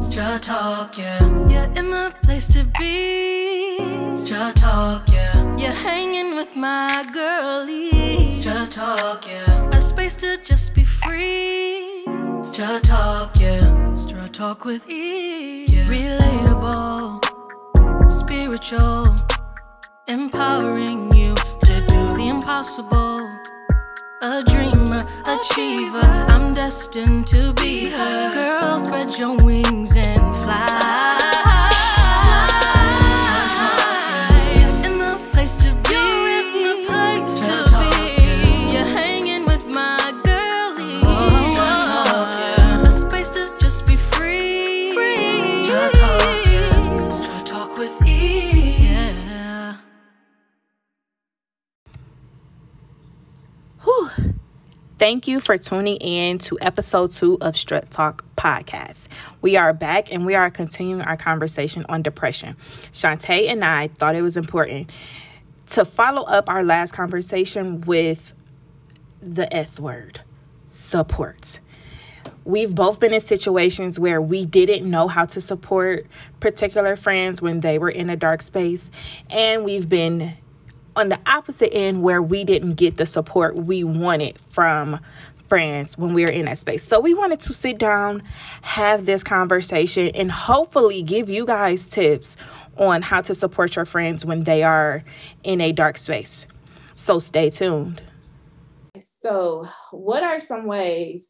Strut 0.00 0.42
talk, 0.42 0.96
yeah. 0.98 1.20
You're 1.48 1.70
in 1.74 1.90
the 1.90 2.12
place 2.22 2.48
to 2.48 2.64
be. 2.78 4.16
Strut 4.16 4.56
talk, 4.56 5.08
yeah. 5.12 5.56
You're 5.56 5.72
hanging 5.72 6.36
with 6.36 6.56
my 6.56 7.06
girlie. 7.12 8.30
Strut 8.30 8.70
talk, 8.70 9.26
yeah. 9.26 9.68
A 9.72 9.80
space 9.80 10.16
to 10.16 10.38
just 10.42 10.74
be 10.74 10.84
free. 10.84 12.04
Strut 12.42 12.82
talk, 12.84 13.38
yeah. 13.38 13.94
Strut 13.94 14.32
talk 14.32 14.64
with 14.64 14.88
E. 14.88 15.66
Yeah. 15.66 15.86
Relatable, 15.86 17.20
spiritual, 18.10 19.04
empowering 20.08 21.12
you 21.12 21.34
to 21.34 21.74
do 21.88 22.16
the 22.16 22.28
impossible. 22.28 23.28
A 24.22 24.42
dreamer, 24.42 25.06
achiever, 25.26 26.04
I'm 26.28 26.52
destined 26.52 27.26
to 27.28 27.54
be 27.54 27.88
her. 27.88 28.34
Girl, 28.34 28.78
spread 28.78 29.16
your 29.18 29.34
wings 29.42 29.96
and 29.96 30.36
fly. 30.36 30.79
Thank 55.00 55.26
you 55.26 55.40
for 55.40 55.56
tuning 55.56 55.96
in 55.96 56.36
to 56.40 56.58
episode 56.60 57.10
two 57.10 57.38
of 57.40 57.56
Strut 57.56 57.90
Talk 57.90 58.22
Podcast. 58.36 59.08
We 59.40 59.56
are 59.56 59.72
back 59.72 60.12
and 60.12 60.26
we 60.26 60.34
are 60.34 60.50
continuing 60.50 61.00
our 61.00 61.16
conversation 61.16 61.86
on 61.88 62.02
depression. 62.02 62.54
Shantae 62.92 63.48
and 63.48 63.64
I 63.64 63.88
thought 63.88 64.14
it 64.14 64.20
was 64.20 64.36
important 64.36 64.90
to 65.68 65.86
follow 65.86 66.24
up 66.24 66.50
our 66.50 66.62
last 66.62 66.92
conversation 66.92 67.80
with 67.80 68.34
the 69.22 69.50
S 69.56 69.80
word 69.80 70.20
support. 70.66 71.60
We've 72.44 72.74
both 72.74 73.00
been 73.00 73.14
in 73.14 73.20
situations 73.20 73.98
where 73.98 74.20
we 74.20 74.44
didn't 74.44 74.84
know 74.84 75.08
how 75.08 75.24
to 75.24 75.40
support 75.40 76.08
particular 76.40 76.94
friends 76.94 77.40
when 77.40 77.60
they 77.60 77.78
were 77.78 77.88
in 77.88 78.10
a 78.10 78.16
dark 78.16 78.42
space, 78.42 78.90
and 79.30 79.64
we've 79.64 79.88
been 79.88 80.34
on 80.96 81.08
the 81.08 81.18
opposite 81.26 81.74
end 81.74 82.02
where 82.02 82.22
we 82.22 82.44
didn't 82.44 82.74
get 82.74 82.96
the 82.96 83.06
support 83.06 83.56
we 83.56 83.84
wanted 83.84 84.38
from 84.40 84.98
friends 85.48 85.98
when 85.98 86.14
we 86.14 86.22
were 86.22 86.30
in 86.30 86.46
that 86.46 86.58
space. 86.58 86.82
So 86.82 87.00
we 87.00 87.12
wanted 87.12 87.40
to 87.40 87.52
sit 87.52 87.78
down, 87.78 88.22
have 88.62 89.04
this 89.04 89.24
conversation, 89.24 90.08
and 90.14 90.30
hopefully 90.30 91.02
give 91.02 91.28
you 91.28 91.44
guys 91.44 91.88
tips 91.88 92.36
on 92.76 93.02
how 93.02 93.20
to 93.20 93.34
support 93.34 93.76
your 93.76 93.84
friends 93.84 94.24
when 94.24 94.44
they 94.44 94.62
are 94.62 95.04
in 95.42 95.60
a 95.60 95.72
dark 95.72 95.98
space. 95.98 96.46
So 96.94 97.18
stay 97.18 97.50
tuned. 97.50 98.02
So, 99.00 99.68
what 99.90 100.22
are 100.22 100.40
some 100.40 100.66
ways 100.66 101.28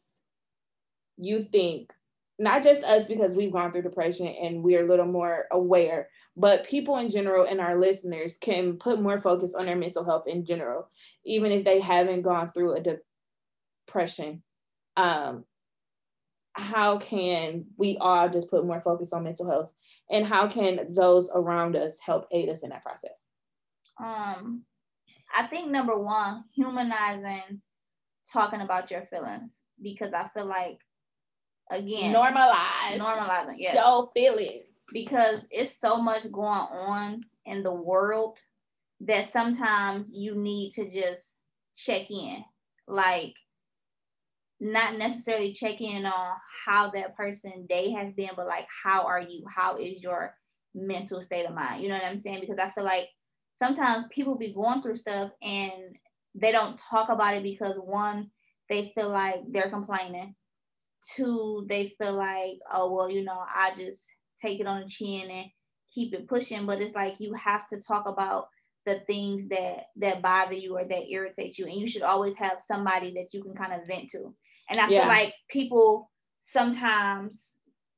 you 1.17 1.41
think, 1.41 1.91
not 2.39 2.63
just 2.63 2.83
us 2.83 3.07
because 3.07 3.35
we've 3.35 3.51
gone 3.51 3.71
through 3.71 3.83
depression 3.83 4.27
and 4.27 4.63
we're 4.63 4.83
a 4.83 4.87
little 4.87 5.05
more 5.05 5.45
aware, 5.51 6.09
but 6.35 6.65
people 6.65 6.97
in 6.97 7.09
general 7.09 7.45
and 7.45 7.59
our 7.59 7.79
listeners 7.79 8.37
can 8.37 8.77
put 8.77 9.01
more 9.01 9.19
focus 9.19 9.53
on 9.53 9.65
their 9.65 9.75
mental 9.75 10.05
health 10.05 10.27
in 10.27 10.45
general, 10.45 10.89
even 11.25 11.51
if 11.51 11.65
they 11.65 11.79
haven't 11.79 12.21
gone 12.21 12.51
through 12.51 12.75
a 12.75 12.99
depression? 13.87 14.43
Um, 14.97 15.45
how 16.53 16.97
can 16.97 17.65
we 17.77 17.97
all 17.99 18.29
just 18.29 18.49
put 18.49 18.65
more 18.65 18.81
focus 18.81 19.13
on 19.13 19.23
mental 19.23 19.49
health? 19.49 19.73
And 20.09 20.25
how 20.25 20.47
can 20.47 20.93
those 20.93 21.29
around 21.33 21.75
us 21.75 21.99
help 21.99 22.27
aid 22.31 22.49
us 22.49 22.63
in 22.63 22.69
that 22.69 22.83
process? 22.83 23.27
Um, 24.01 24.63
I 25.33 25.47
think 25.47 25.69
number 25.69 25.97
one, 25.97 26.45
humanizing 26.53 27.61
talking 28.31 28.61
about 28.61 28.91
your 28.91 29.05
feelings 29.09 29.53
because 29.81 30.13
I 30.13 30.27
feel 30.33 30.45
like 30.45 30.79
again 31.69 32.13
Normalize. 32.13 32.97
normalizing, 32.97 33.55
yes. 33.57 33.75
Your 33.75 34.11
feelings. 34.13 34.70
Because 34.91 35.45
it's 35.49 35.79
so 35.79 36.01
much 36.01 36.31
going 36.31 36.45
on 36.45 37.21
in 37.45 37.63
the 37.63 37.73
world 37.73 38.37
that 39.01 39.31
sometimes 39.31 40.11
you 40.13 40.35
need 40.35 40.71
to 40.73 40.89
just 40.89 41.33
check 41.75 42.09
in 42.11 42.43
like 42.87 43.33
not 44.59 44.97
necessarily 44.97 45.51
check 45.51 45.81
in 45.81 46.05
on 46.05 46.35
how 46.65 46.91
that 46.91 47.15
person 47.15 47.65
day 47.67 47.91
has 47.91 48.13
been 48.13 48.29
but 48.35 48.45
like 48.45 48.67
how 48.83 49.05
are 49.05 49.21
you? 49.21 49.43
How 49.49 49.77
is 49.77 50.03
your 50.03 50.35
mental 50.75 51.21
state 51.21 51.45
of 51.47 51.55
mind? 51.55 51.81
You 51.81 51.89
know 51.89 51.95
what 51.95 52.05
i'm 52.05 52.17
saying? 52.17 52.41
Because 52.41 52.59
i 52.59 52.69
feel 52.69 52.83
like 52.83 53.07
sometimes 53.55 54.05
people 54.11 54.37
be 54.37 54.53
going 54.53 54.81
through 54.81 54.97
stuff 54.97 55.31
and 55.41 55.97
they 56.35 56.51
don't 56.51 56.79
talk 56.89 57.09
about 57.09 57.35
it 57.35 57.43
because 57.43 57.75
one 57.77 58.29
they 58.69 58.91
feel 58.95 59.09
like 59.09 59.41
they're 59.49 59.69
complaining. 59.69 60.35
Two 61.15 61.65
they 61.67 61.93
feel 61.97 62.13
like 62.13 62.59
oh 62.71 62.93
well 62.93 63.09
you 63.09 63.23
know 63.23 63.43
i 63.55 63.71
just 63.75 64.07
take 64.41 64.59
it 64.59 64.67
on 64.67 64.81
the 64.81 64.87
chin 64.87 65.29
and 65.29 65.45
keep 65.93 66.13
it 66.13 66.27
pushing 66.27 66.65
but 66.65 66.81
it's 66.81 66.95
like 66.95 67.15
you 67.19 67.33
have 67.33 67.67
to 67.67 67.79
talk 67.79 68.07
about 68.07 68.47
the 68.85 68.99
things 69.07 69.47
that 69.49 69.85
that 69.95 70.21
bother 70.21 70.55
you 70.55 70.77
or 70.77 70.83
that 70.83 71.09
irritate 71.09 71.57
you 71.57 71.65
and 71.65 71.75
you 71.75 71.87
should 71.87 72.01
always 72.01 72.35
have 72.35 72.59
somebody 72.59 73.13
that 73.13 73.27
you 73.33 73.43
can 73.43 73.53
kind 73.53 73.73
of 73.73 73.87
vent 73.87 74.09
to. 74.09 74.33
And 74.69 74.79
i 74.79 74.89
Yeah. 74.89 75.01
feel 75.01 75.07
like 75.07 75.33
people 75.49 76.11
sometimes 76.41 77.53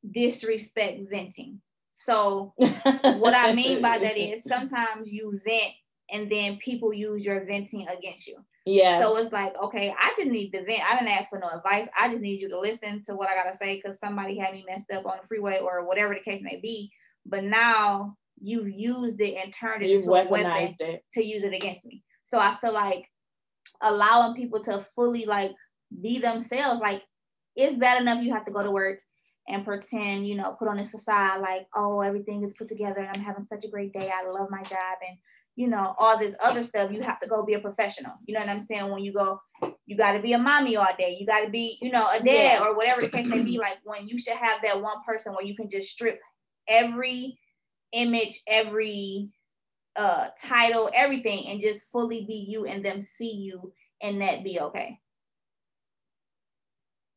disrespect 0.09 1.01
venting. 1.09 1.61
So 1.91 2.53
what 2.57 3.33
i 3.35 3.53
mean 3.53 3.81
by 3.81 3.99
that 3.99 4.17
is 4.29 4.43
sometimes 4.43 5.11
you 5.11 5.39
vent 5.45 5.73
and 6.11 6.29
then 6.29 6.57
people 6.57 6.93
use 6.93 7.25
your 7.25 7.45
venting 7.45 7.87
against 7.87 8.27
you 8.27 8.37
yeah. 8.65 9.01
so 9.01 9.17
it's 9.17 9.31
like, 9.31 9.55
okay, 9.61 9.93
I 9.97 10.13
just 10.17 10.29
need 10.29 10.51
to 10.51 10.63
vent. 10.63 10.81
I 10.83 10.95
didn't 10.95 11.09
ask 11.09 11.29
for 11.29 11.39
no 11.39 11.49
advice. 11.49 11.87
I 11.99 12.09
just 12.09 12.21
need 12.21 12.41
you 12.41 12.49
to 12.49 12.59
listen 12.59 13.01
to 13.03 13.15
what 13.15 13.29
I 13.29 13.35
gotta 13.35 13.55
say 13.55 13.75
because 13.75 13.99
somebody 13.99 14.37
had 14.37 14.53
me 14.53 14.63
messed 14.67 14.91
up 14.91 15.05
on 15.05 15.17
the 15.21 15.27
freeway 15.27 15.59
or 15.59 15.85
whatever 15.85 16.13
the 16.13 16.19
case 16.19 16.41
may 16.43 16.59
be. 16.61 16.91
But 17.25 17.43
now 17.43 18.17
you 18.41 18.65
used 18.65 19.19
it 19.21 19.35
and 19.41 19.53
turned 19.53 19.83
it 19.83 19.89
you 19.89 19.97
into 19.97 20.09
a 20.09 20.11
weapon 20.29 20.45
it. 20.79 21.03
to 21.13 21.23
use 21.23 21.43
it 21.43 21.53
against 21.53 21.85
me. 21.85 22.03
So 22.23 22.39
I 22.39 22.55
feel 22.55 22.73
like 22.73 23.09
allowing 23.81 24.35
people 24.35 24.61
to 24.63 24.85
fully 24.95 25.25
like 25.25 25.53
be 26.01 26.19
themselves, 26.19 26.81
like 26.81 27.03
it's 27.55 27.77
bad 27.77 28.01
enough 28.01 28.23
you 28.23 28.33
have 28.33 28.45
to 28.45 28.51
go 28.51 28.63
to 28.63 28.71
work 28.71 28.99
and 29.47 29.65
pretend, 29.65 30.27
you 30.27 30.35
know, 30.35 30.55
put 30.57 30.67
on 30.67 30.77
this 30.77 30.91
facade 30.91 31.41
like, 31.41 31.67
oh, 31.75 32.01
everything 32.01 32.43
is 32.43 32.53
put 32.53 32.69
together 32.69 32.99
and 32.99 33.09
I'm 33.15 33.23
having 33.23 33.43
such 33.43 33.65
a 33.65 33.69
great 33.69 33.93
day. 33.93 34.09
I 34.13 34.25
love 34.25 34.49
my 34.49 34.61
job 34.63 34.97
and 35.07 35.17
you 35.55 35.67
know, 35.67 35.95
all 35.99 36.17
this 36.17 36.35
other 36.41 36.63
stuff, 36.63 36.91
you 36.91 37.01
have 37.01 37.19
to 37.19 37.27
go 37.27 37.43
be 37.45 37.53
a 37.53 37.59
professional. 37.59 38.13
You 38.25 38.33
know 38.33 38.39
what 38.39 38.49
I'm 38.49 38.61
saying? 38.61 38.89
When 38.89 39.03
you 39.03 39.13
go, 39.13 39.39
you 39.85 39.95
got 39.95 40.13
to 40.13 40.19
be 40.19 40.33
a 40.33 40.37
mommy 40.39 40.75
all 40.75 40.87
day. 40.97 41.17
You 41.19 41.27
got 41.27 41.41
to 41.41 41.49
be, 41.49 41.77
you 41.81 41.91
know, 41.91 42.07
a 42.09 42.17
dad 42.19 42.25
Yeah. 42.25 42.63
or 42.63 42.75
whatever 42.75 43.01
the 43.01 43.09
case 43.09 43.27
may 43.27 43.43
be. 43.43 43.57
Like 43.57 43.77
when 43.83 44.07
you 44.07 44.17
should 44.17 44.33
have 44.33 44.61
that 44.63 44.81
one 44.81 44.97
person 45.07 45.33
where 45.33 45.45
you 45.45 45.55
can 45.55 45.69
just 45.69 45.89
strip 45.89 46.19
every 46.67 47.37
image, 47.91 48.41
every 48.47 49.29
uh 49.95 50.29
title, 50.41 50.89
everything, 50.93 51.47
and 51.47 51.61
just 51.61 51.85
fully 51.91 52.25
be 52.25 52.47
you 52.49 52.65
and 52.65 52.83
them 52.83 53.01
see 53.01 53.33
you 53.35 53.71
and 54.01 54.21
that 54.21 54.43
be 54.43 54.59
okay. 54.59 54.99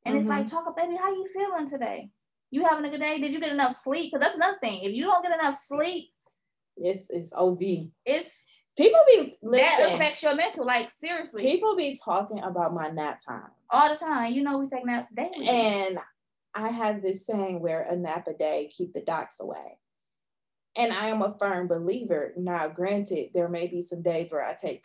And 0.05 0.17
it's 0.17 0.27
like, 0.27 0.47
talk 0.47 0.67
up, 0.69 0.77
baby, 0.77 0.95
how 0.97 1.11
you 1.11 1.27
feeling 1.35 1.69
today? 1.69 2.11
You 2.53 2.65
having 2.65 2.85
a 2.85 2.91
good 2.91 3.01
day? 3.01 3.19
Did 3.19 3.33
you 3.33 3.41
get 3.41 3.51
enough 3.51 3.75
sleep? 3.75 4.13
Because 4.13 4.25
that's 4.25 4.37
another 4.37 4.59
thing. 4.63 4.85
If 4.85 4.93
you 4.93 5.05
don't 5.05 5.23
get 5.23 5.37
enough 5.37 5.59
sleep, 5.59 6.11
It's 6.77 7.11
it's 7.11 7.33
OV. 7.35 7.61
it's 8.05 8.43
People 8.77 9.01
be 9.09 9.33
that 9.53 9.93
affects 9.95 10.23
your 10.23 10.35
mental. 10.35 10.67
Like 10.67 10.91
seriously, 10.91 11.43
People 11.43 11.77
be 11.77 11.99
talking 12.05 12.41
about 12.41 12.75
my 12.75 12.91
nap 12.91 13.21
times. 13.27 13.55
all 13.71 13.89
the 13.89 13.97
time. 13.97 14.35
You 14.35 14.43
know, 14.43 14.59
we 14.59 14.69
take 14.69 14.85
naps 14.85 15.09
daily. 15.09 15.49
And 15.49 15.99
I 16.55 16.69
have 16.69 17.01
this 17.01 17.25
saying 17.27 17.61
where 17.61 17.83
a 17.83 17.97
nap 17.97 18.27
a 18.29 18.35
day 18.35 18.71
keep 18.77 18.93
the 18.93 19.01
docs 19.01 19.41
away. 19.41 19.79
And 20.77 20.93
I 20.93 21.09
am 21.09 21.23
a 21.23 21.35
firm 21.39 21.69
believer. 21.69 22.35
Now, 22.37 22.69
granted, 22.69 23.31
there 23.33 23.49
may 23.49 23.67
be 23.67 23.81
some 23.81 24.03
days 24.03 24.31
where 24.31 24.45
I 24.45 24.55
take 24.55 24.85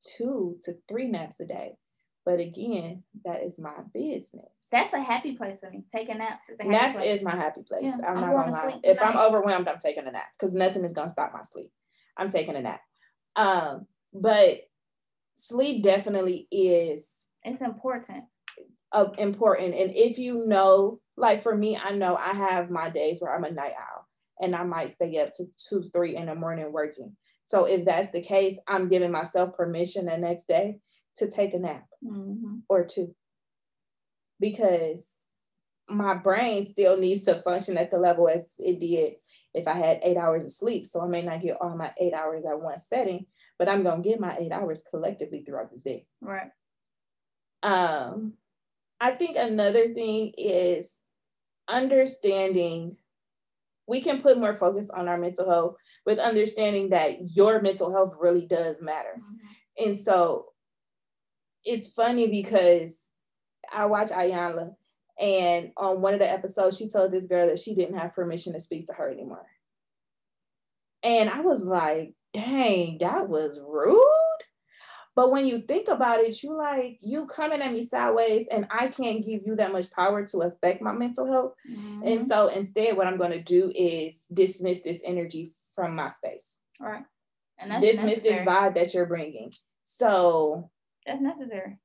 two 0.00 0.56
to 0.62 0.76
three 0.88 1.06
naps 1.08 1.38
a 1.40 1.46
day. 1.46 1.76
But 2.26 2.40
again, 2.40 3.04
that 3.24 3.44
is 3.44 3.56
my 3.56 3.72
business. 3.94 4.50
that's 4.72 4.92
a 4.92 5.00
happy 5.00 5.36
place 5.36 5.58
for 5.60 5.70
me. 5.70 5.84
Taking 5.94 6.18
naps. 6.18 6.48
Is 6.48 6.56
Naps 6.66 6.96
place. 6.96 7.20
is 7.20 7.22
my 7.22 7.36
happy 7.36 7.62
place. 7.62 7.84
Yeah, 7.84 7.98
I'm, 8.04 8.16
I'm 8.16 8.20
not 8.20 8.32
gonna 8.32 8.52
lie. 8.52 8.80
If 8.82 9.00
I'm 9.00 9.16
overwhelmed, 9.16 9.68
I'm 9.68 9.78
taking 9.78 10.08
a 10.08 10.10
nap 10.10 10.26
because 10.36 10.52
nothing 10.52 10.84
is 10.84 10.92
gonna 10.92 11.08
stop 11.08 11.32
my 11.32 11.42
sleep. 11.42 11.70
I'm 12.16 12.28
taking 12.28 12.56
a 12.56 12.62
nap. 12.62 12.80
Um, 13.36 13.86
but 14.12 14.62
sleep 15.36 15.84
definitely 15.84 16.48
is 16.50 17.20
It's 17.44 17.60
important. 17.62 18.24
uh, 18.90 19.10
important. 19.18 19.74
And 19.76 19.92
if 19.94 20.18
you 20.18 20.46
know, 20.46 21.00
like 21.16 21.44
for 21.44 21.54
me, 21.56 21.76
I 21.76 21.92
know 21.92 22.16
I 22.16 22.32
have 22.32 22.70
my 22.70 22.90
days 22.90 23.20
where 23.22 23.32
I'm 23.32 23.44
a 23.44 23.52
night 23.52 23.74
owl 23.78 24.08
and 24.40 24.56
I 24.56 24.64
might 24.64 24.90
stay 24.90 25.16
up 25.20 25.30
to 25.34 25.44
two, 25.68 25.88
three 25.92 26.16
in 26.16 26.26
the 26.26 26.34
morning 26.34 26.72
working. 26.72 27.16
So 27.46 27.66
if 27.66 27.84
that's 27.84 28.10
the 28.10 28.20
case, 28.20 28.58
I'm 28.66 28.88
giving 28.88 29.12
myself 29.12 29.56
permission 29.56 30.06
the 30.06 30.18
next 30.18 30.48
day 30.48 30.80
to 31.16 31.30
take 31.30 31.54
a 31.54 31.58
nap 31.58 31.86
Mhm. 32.02 32.62
or 32.68 32.84
two 32.84 33.14
because 34.38 35.22
my 35.88 36.14
brain 36.14 36.66
still 36.66 36.96
needs 36.96 37.24
to 37.24 37.40
function 37.42 37.78
at 37.78 37.90
the 37.90 37.98
level 37.98 38.28
as 38.28 38.54
it 38.58 38.80
did 38.80 39.14
if 39.54 39.68
I 39.68 39.74
had 39.74 40.00
eight 40.02 40.16
hours 40.16 40.44
of 40.44 40.52
sleep. 40.52 40.84
So 40.86 41.00
I 41.00 41.06
may 41.06 41.22
not 41.22 41.40
get 41.42 41.58
all 41.60 41.76
my 41.76 41.92
eight 41.98 42.12
hours 42.12 42.44
at 42.44 42.60
one 42.60 42.78
setting, 42.78 43.26
but 43.58 43.68
I'm 43.68 43.82
gonna 43.82 44.02
get 44.02 44.20
my 44.20 44.36
eight 44.36 44.52
hours 44.52 44.82
collectively 44.82 45.42
throughout 45.42 45.70
this 45.70 45.82
day. 45.82 46.06
Right. 46.20 46.50
Um, 47.62 48.36
I 49.00 49.12
think 49.12 49.36
another 49.36 49.88
thing 49.88 50.32
is 50.36 51.00
understanding 51.68 52.96
we 53.86 54.00
can 54.00 54.20
put 54.20 54.38
more 54.38 54.54
focus 54.54 54.90
on 54.90 55.06
our 55.06 55.16
mental 55.16 55.48
health 55.48 55.76
with 56.04 56.18
understanding 56.18 56.90
that 56.90 57.36
your 57.36 57.62
mental 57.62 57.92
health 57.92 58.14
really 58.18 58.44
does 58.46 58.82
matter. 58.82 59.20
Mm-hmm. 59.20 59.84
And 59.86 59.96
so 59.96 60.52
it's 61.66 61.92
funny 61.92 62.28
because 62.28 62.98
I 63.70 63.86
watch 63.86 64.08
Iyanla 64.08 64.74
and 65.18 65.72
on 65.76 66.00
one 66.00 66.14
of 66.14 66.20
the 66.20 66.30
episodes, 66.30 66.76
she 66.76 66.88
told 66.88 67.10
this 67.10 67.26
girl 67.26 67.48
that 67.48 67.58
she 67.58 67.74
didn't 67.74 67.98
have 67.98 68.14
permission 68.14 68.52
to 68.52 68.60
speak 68.60 68.86
to 68.86 68.92
her 68.94 69.10
anymore. 69.10 69.46
And 71.02 71.30
I 71.30 71.40
was 71.40 71.64
like, 71.64 72.14
dang, 72.32 72.98
that 72.98 73.28
was 73.28 73.60
rude. 73.66 74.02
But 75.14 75.32
when 75.32 75.46
you 75.46 75.62
think 75.62 75.88
about 75.88 76.20
it, 76.20 76.42
you 76.42 76.54
like 76.54 76.98
you 77.00 77.26
coming 77.26 77.62
at 77.62 77.72
me 77.72 77.82
sideways, 77.82 78.48
and 78.48 78.66
I 78.70 78.88
can't 78.88 79.24
give 79.24 79.42
you 79.46 79.56
that 79.56 79.72
much 79.72 79.90
power 79.90 80.26
to 80.26 80.40
affect 80.40 80.82
my 80.82 80.92
mental 80.92 81.26
health. 81.26 81.54
Mm-hmm. 81.70 82.02
And 82.06 82.26
so 82.26 82.48
instead, 82.48 82.96
what 82.96 83.06
I'm 83.06 83.16
going 83.16 83.30
to 83.30 83.42
do 83.42 83.72
is 83.74 84.24
dismiss 84.30 84.82
this 84.82 85.00
energy 85.04 85.54
from 85.74 85.96
my 85.96 86.10
space. 86.10 86.60
All 86.82 86.88
right. 86.88 87.04
And 87.58 87.70
that's 87.70 87.82
dismiss 87.82 88.18
necessary. 88.18 88.34
this 88.36 88.46
vibe 88.46 88.74
that 88.74 88.92
you're 88.92 89.06
bringing. 89.06 89.54
So 89.84 90.70
that's 91.06 91.20
necessary. 91.20 91.78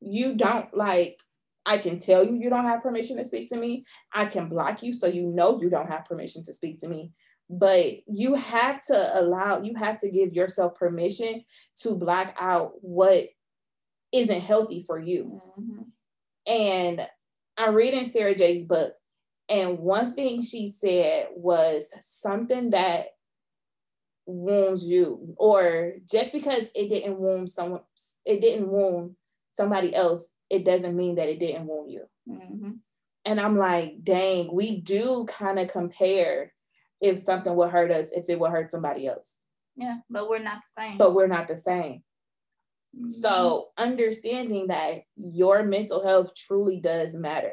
You 0.00 0.36
don't 0.36 0.74
like. 0.76 1.18
I 1.64 1.78
can 1.78 1.98
tell 1.98 2.24
you 2.24 2.34
you 2.34 2.50
don't 2.50 2.64
have 2.64 2.82
permission 2.82 3.16
to 3.18 3.24
speak 3.24 3.48
to 3.50 3.56
me. 3.56 3.84
I 4.12 4.26
can 4.26 4.48
block 4.48 4.82
you 4.82 4.92
so 4.92 5.06
you 5.06 5.22
know 5.22 5.60
you 5.60 5.70
don't 5.70 5.88
have 5.88 6.06
permission 6.06 6.42
to 6.44 6.52
speak 6.52 6.80
to 6.80 6.88
me 6.88 7.12
but 7.52 7.96
you 8.06 8.34
have 8.34 8.82
to 8.82 9.20
allow 9.20 9.60
you 9.60 9.74
have 9.74 10.00
to 10.00 10.10
give 10.10 10.32
yourself 10.32 10.74
permission 10.74 11.44
to 11.76 11.94
block 11.94 12.34
out 12.40 12.72
what 12.80 13.28
isn't 14.10 14.40
healthy 14.40 14.82
for 14.86 14.98
you 14.98 15.38
mm-hmm. 15.58 15.82
and 16.46 17.06
i'm 17.58 17.74
reading 17.74 18.06
Sarah 18.06 18.34
Jakes' 18.34 18.64
book 18.64 18.94
and 19.50 19.78
one 19.78 20.14
thing 20.14 20.40
she 20.40 20.68
said 20.68 21.26
was 21.34 21.92
something 22.00 22.70
that 22.70 23.06
wounds 24.26 24.84
you 24.84 25.34
or 25.36 25.94
just 26.10 26.32
because 26.32 26.68
it 26.74 26.88
didn't 26.88 27.18
wound 27.18 27.50
someone 27.50 27.80
it 28.24 28.40
didn't 28.40 28.68
wound 28.68 29.16
somebody 29.52 29.94
else 29.94 30.32
it 30.48 30.64
doesn't 30.64 30.96
mean 30.96 31.16
that 31.16 31.28
it 31.28 31.40
didn't 31.40 31.66
wound 31.66 31.90
you 31.90 32.04
mm-hmm. 32.28 32.70
and 33.24 33.40
i'm 33.40 33.58
like 33.58 34.02
dang 34.04 34.54
we 34.54 34.80
do 34.80 35.26
kind 35.28 35.58
of 35.58 35.68
compare 35.68 36.52
if 37.02 37.18
something 37.18 37.54
will 37.54 37.68
hurt 37.68 37.90
us 37.90 38.12
if 38.12 38.30
it 38.30 38.38
will 38.38 38.48
hurt 38.48 38.70
somebody 38.70 39.06
else. 39.08 39.36
Yeah, 39.76 39.98
but 40.08 40.30
we're 40.30 40.38
not 40.38 40.60
the 40.62 40.82
same. 40.82 40.98
But 40.98 41.14
we're 41.14 41.26
not 41.26 41.48
the 41.48 41.56
same. 41.56 42.02
Mm-hmm. 42.96 43.08
So 43.08 43.70
understanding 43.76 44.68
that 44.68 45.02
your 45.16 45.64
mental 45.64 46.06
health 46.06 46.34
truly 46.34 46.80
does 46.80 47.14
matter 47.14 47.52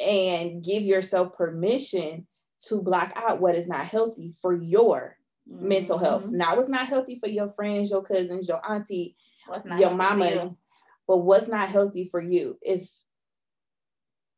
and 0.00 0.62
give 0.62 0.82
yourself 0.82 1.36
permission 1.36 2.26
to 2.66 2.82
block 2.82 3.12
out 3.14 3.40
what 3.40 3.54
is 3.54 3.68
not 3.68 3.86
healthy 3.86 4.34
for 4.42 4.54
your 4.54 5.16
mm-hmm. 5.50 5.68
mental 5.68 5.98
health. 5.98 6.26
Now 6.26 6.56
what's 6.56 6.68
not 6.68 6.88
healthy 6.88 7.18
for 7.18 7.28
your 7.28 7.48
friends, 7.48 7.90
your 7.90 8.02
cousins, 8.02 8.48
your 8.48 8.60
auntie, 8.68 9.16
your 9.78 9.90
mama, 9.90 10.30
you? 10.30 10.56
but 11.06 11.18
what's 11.18 11.48
not 11.48 11.68
healthy 11.68 12.04
for 12.04 12.20
you? 12.20 12.58
If 12.62 12.90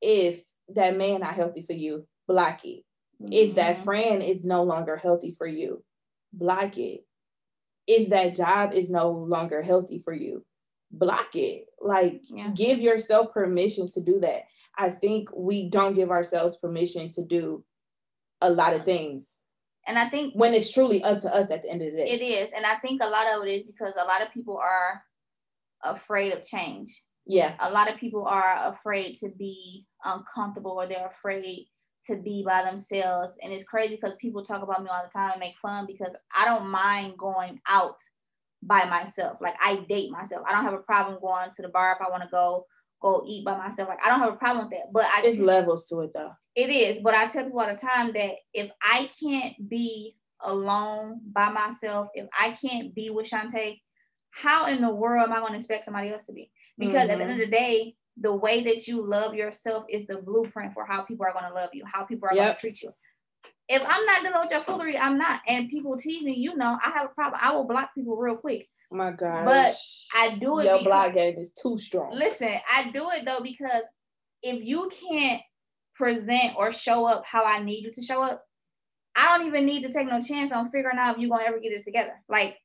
if 0.01 0.43
that 0.69 0.97
man 0.97 1.21
not 1.21 1.35
healthy 1.35 1.63
for 1.63 1.73
you, 1.73 2.07
block 2.27 2.65
it. 2.65 2.85
If 3.21 3.57
that 3.57 3.75
mm-hmm. 3.75 3.85
friend 3.85 4.23
is 4.23 4.45
no 4.45 4.63
longer 4.63 4.97
healthy 4.97 5.35
for 5.37 5.47
you, 5.47 5.85
block 6.33 6.79
it. 6.79 7.05
If 7.87 8.11
that 8.11 8.35
job 8.35 8.73
is 8.73 8.89
no 8.89 9.11
longer 9.11 9.61
healthy 9.61 10.01
for 10.03 10.15
you, 10.15 10.45
block 10.91 11.35
it. 11.35 11.67
Like 11.81 12.23
yeah. 12.29 12.49
give 12.55 12.79
yourself 12.79 13.33
permission 13.35 13.89
to 13.91 14.01
do 14.01 14.21
that. 14.21 14.45
I 14.77 14.91
think 14.91 15.29
we 15.35 15.69
don't 15.69 15.95
give 15.95 16.11
ourselves 16.11 16.57
permission 16.57 17.11
to 17.11 17.25
do 17.25 17.65
a 18.41 18.51
lot 18.51 18.73
of 18.73 18.85
things. 18.85 19.37
And 19.87 19.99
I 19.99 20.09
think 20.09 20.35
when 20.35 20.55
it's 20.55 20.73
truly 20.73 21.03
up 21.03 21.21
to 21.21 21.35
us 21.35 21.51
at 21.51 21.63
the 21.63 21.71
end 21.71 21.83
of 21.83 21.93
the 21.93 21.99
day. 21.99 22.11
It 22.11 22.23
is. 22.23 22.53
And 22.53 22.67
I 22.67 22.77
think 22.77 23.03
a 23.03 23.09
lot 23.09 23.27
of 23.35 23.47
it 23.47 23.51
is 23.51 23.63
because 23.63 23.93
a 24.01 24.05
lot 24.05 24.23
of 24.23 24.33
people 24.33 24.59
are 24.59 25.03
afraid 25.83 26.33
of 26.33 26.45
change. 26.45 27.03
Yeah. 27.27 27.55
A 27.61 27.71
lot 27.71 27.91
of 27.91 27.97
people 27.97 28.25
are 28.27 28.69
afraid 28.69 29.17
to 29.19 29.29
be 29.29 29.87
uncomfortable 30.05 30.73
or 30.73 30.87
they're 30.87 31.07
afraid 31.07 31.67
to 32.07 32.17
be 32.17 32.45
by 32.47 32.65
themselves. 32.65 33.37
And 33.43 33.53
it's 33.53 33.65
crazy 33.65 33.97
because 33.97 34.17
people 34.17 34.45
talk 34.45 34.63
about 34.63 34.83
me 34.83 34.91
all 34.91 35.03
the 35.03 35.19
time 35.19 35.33
and 35.33 35.41
make 35.41 35.57
fun 35.61 35.87
because 35.87 36.15
I 36.35 36.45
don't 36.45 36.69
mind 36.69 37.19
going 37.19 37.61
out 37.69 37.99
by 38.63 38.85
myself. 38.85 39.39
Like 39.41 39.55
I 39.61 39.85
date 39.89 40.11
myself. 40.11 40.43
I 40.47 40.53
don't 40.53 40.65
have 40.65 40.75
a 40.75 40.79
problem 40.79 41.19
going 41.21 41.51
to 41.55 41.63
the 41.63 41.69
bar 41.69 41.93
if 41.93 42.07
I 42.07 42.11
want 42.11 42.23
to 42.23 42.29
go 42.31 42.67
go 43.01 43.25
eat 43.27 43.45
by 43.45 43.57
myself. 43.57 43.89
Like 43.89 44.05
I 44.05 44.11
don't 44.11 44.21
have 44.21 44.35
a 44.35 44.37
problem 44.37 44.67
with 44.67 44.79
that. 44.79 44.93
But 44.93 45.07
I 45.07 45.23
it's 45.25 45.39
levels 45.39 45.87
to 45.89 46.01
it 46.01 46.13
though. 46.15 46.33
It 46.55 46.71
is. 46.71 46.99
But 47.03 47.15
I 47.15 47.27
tell 47.27 47.45
people 47.45 47.61
all 47.61 47.67
the 47.67 47.75
time 47.75 48.13
that 48.13 48.33
if 48.53 48.71
I 48.83 49.11
can't 49.21 49.69
be 49.69 50.17
alone 50.43 51.21
by 51.33 51.51
myself, 51.51 52.09
if 52.15 52.29
I 52.39 52.51
can't 52.53 52.95
be 52.95 53.11
with 53.11 53.29
Shantae, 53.29 53.81
how 54.31 54.67
in 54.67 54.81
the 54.81 54.91
world 54.91 55.25
am 55.25 55.33
I 55.33 55.41
going 55.41 55.53
to 55.53 55.59
expect 55.59 55.85
somebody 55.85 56.11
else 56.11 56.27
to 56.27 56.33
be? 56.33 56.51
Because 56.79 56.95
mm-hmm. 56.95 57.03
at 57.03 57.07
the 57.07 57.13
end 57.13 57.23
mm-hmm. 57.23 57.33
of 57.33 57.39
the 57.39 57.47
day, 57.47 57.95
the 58.21 58.33
way 58.33 58.63
that 58.65 58.87
you 58.87 59.03
love 59.03 59.35
yourself 59.35 59.85
is 59.89 60.07
the 60.07 60.19
blueprint 60.19 60.75
for 60.75 60.85
how 60.85 61.03
people 61.03 61.27
are 61.27 61.33
going 61.33 61.47
to 61.47 61.55
love 61.55 61.71
you, 61.73 61.85
how 61.91 62.05
people 62.05 62.29
are 62.29 62.35
yep. 62.35 62.45
going 62.45 62.55
to 62.55 62.61
treat 62.61 62.83
you. 62.83 62.93
If 63.69 63.83
I'm 63.87 64.05
not 64.05 64.23
dealing 64.23 64.41
with 64.41 64.51
your 64.51 64.63
foolery, 64.63 64.99
I'm 64.99 65.17
not. 65.17 65.41
And 65.47 65.69
people 65.69 65.97
tease 65.97 66.23
me, 66.23 66.35
you 66.35 66.57
know, 66.57 66.79
I 66.85 66.91
have 66.91 67.07
a 67.07 67.15
problem. 67.15 67.41
I 67.43 67.53
will 67.53 67.65
block 67.65 67.91
people 67.95 68.17
real 68.17 68.37
quick. 68.37 68.69
My 68.91 69.13
God. 69.13 69.45
But 69.45 69.75
I 70.17 70.37
do 70.37 70.59
it. 70.59 70.65
Your 70.65 70.79
because, 70.79 70.85
block 70.85 71.15
game 71.15 71.39
is 71.39 71.53
too 71.53 71.79
strong. 71.79 72.15
Listen, 72.15 72.57
I 72.73 72.91
do 72.91 73.11
it 73.11 73.25
though 73.25 73.41
because 73.41 73.83
if 74.43 74.65
you 74.65 74.91
can't 75.09 75.43
present 75.95 76.55
or 76.57 76.73
show 76.73 77.07
up 77.07 77.25
how 77.25 77.45
I 77.45 77.63
need 77.63 77.85
you 77.85 77.93
to 77.93 78.03
show 78.03 78.23
up, 78.23 78.43
I 79.15 79.37
don't 79.37 79.47
even 79.47 79.67
need 79.67 79.83
to 79.85 79.93
take 79.93 80.09
no 80.09 80.21
chance 80.21 80.51
on 80.53 80.71
figuring 80.71 80.99
out 80.99 81.15
if 81.15 81.21
you're 81.21 81.31
gonna 81.31 81.45
ever 81.45 81.61
get 81.61 81.73
it 81.73 81.85
together. 81.85 82.15
Like, 82.29 82.57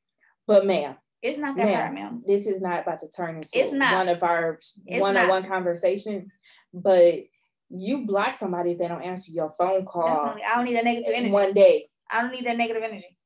but 0.47 0.65
ma'am, 0.65 0.95
it's 1.21 1.37
not 1.37 1.57
that 1.57 1.73
hard, 1.73 1.93
ma'am. 1.93 2.23
This 2.25 2.47
is 2.47 2.61
not 2.61 2.83
about 2.83 2.99
to 2.99 3.09
turn 3.09 3.35
into 3.35 3.49
it's 3.53 3.71
not. 3.71 3.93
one 3.93 4.09
of 4.09 4.23
our 4.23 4.59
one-on-one 4.87 5.47
conversations, 5.47 6.31
but 6.73 7.15
you 7.69 8.05
block 8.05 8.35
somebody 8.35 8.71
if 8.71 8.77
they 8.77 8.87
don't 8.87 9.01
answer 9.01 9.31
your 9.31 9.53
phone 9.57 9.85
call. 9.85 10.07
Definitely. 10.07 10.43
I 10.43 10.55
don't 10.55 10.65
need 10.65 10.77
that 10.77 10.85
negative 10.85 11.13
energy. 11.13 11.33
One 11.33 11.53
day. 11.53 11.89
I 12.11 12.21
don't 12.21 12.31
need 12.31 12.45
that 12.45 12.57
negative 12.57 12.83
energy. 12.83 13.17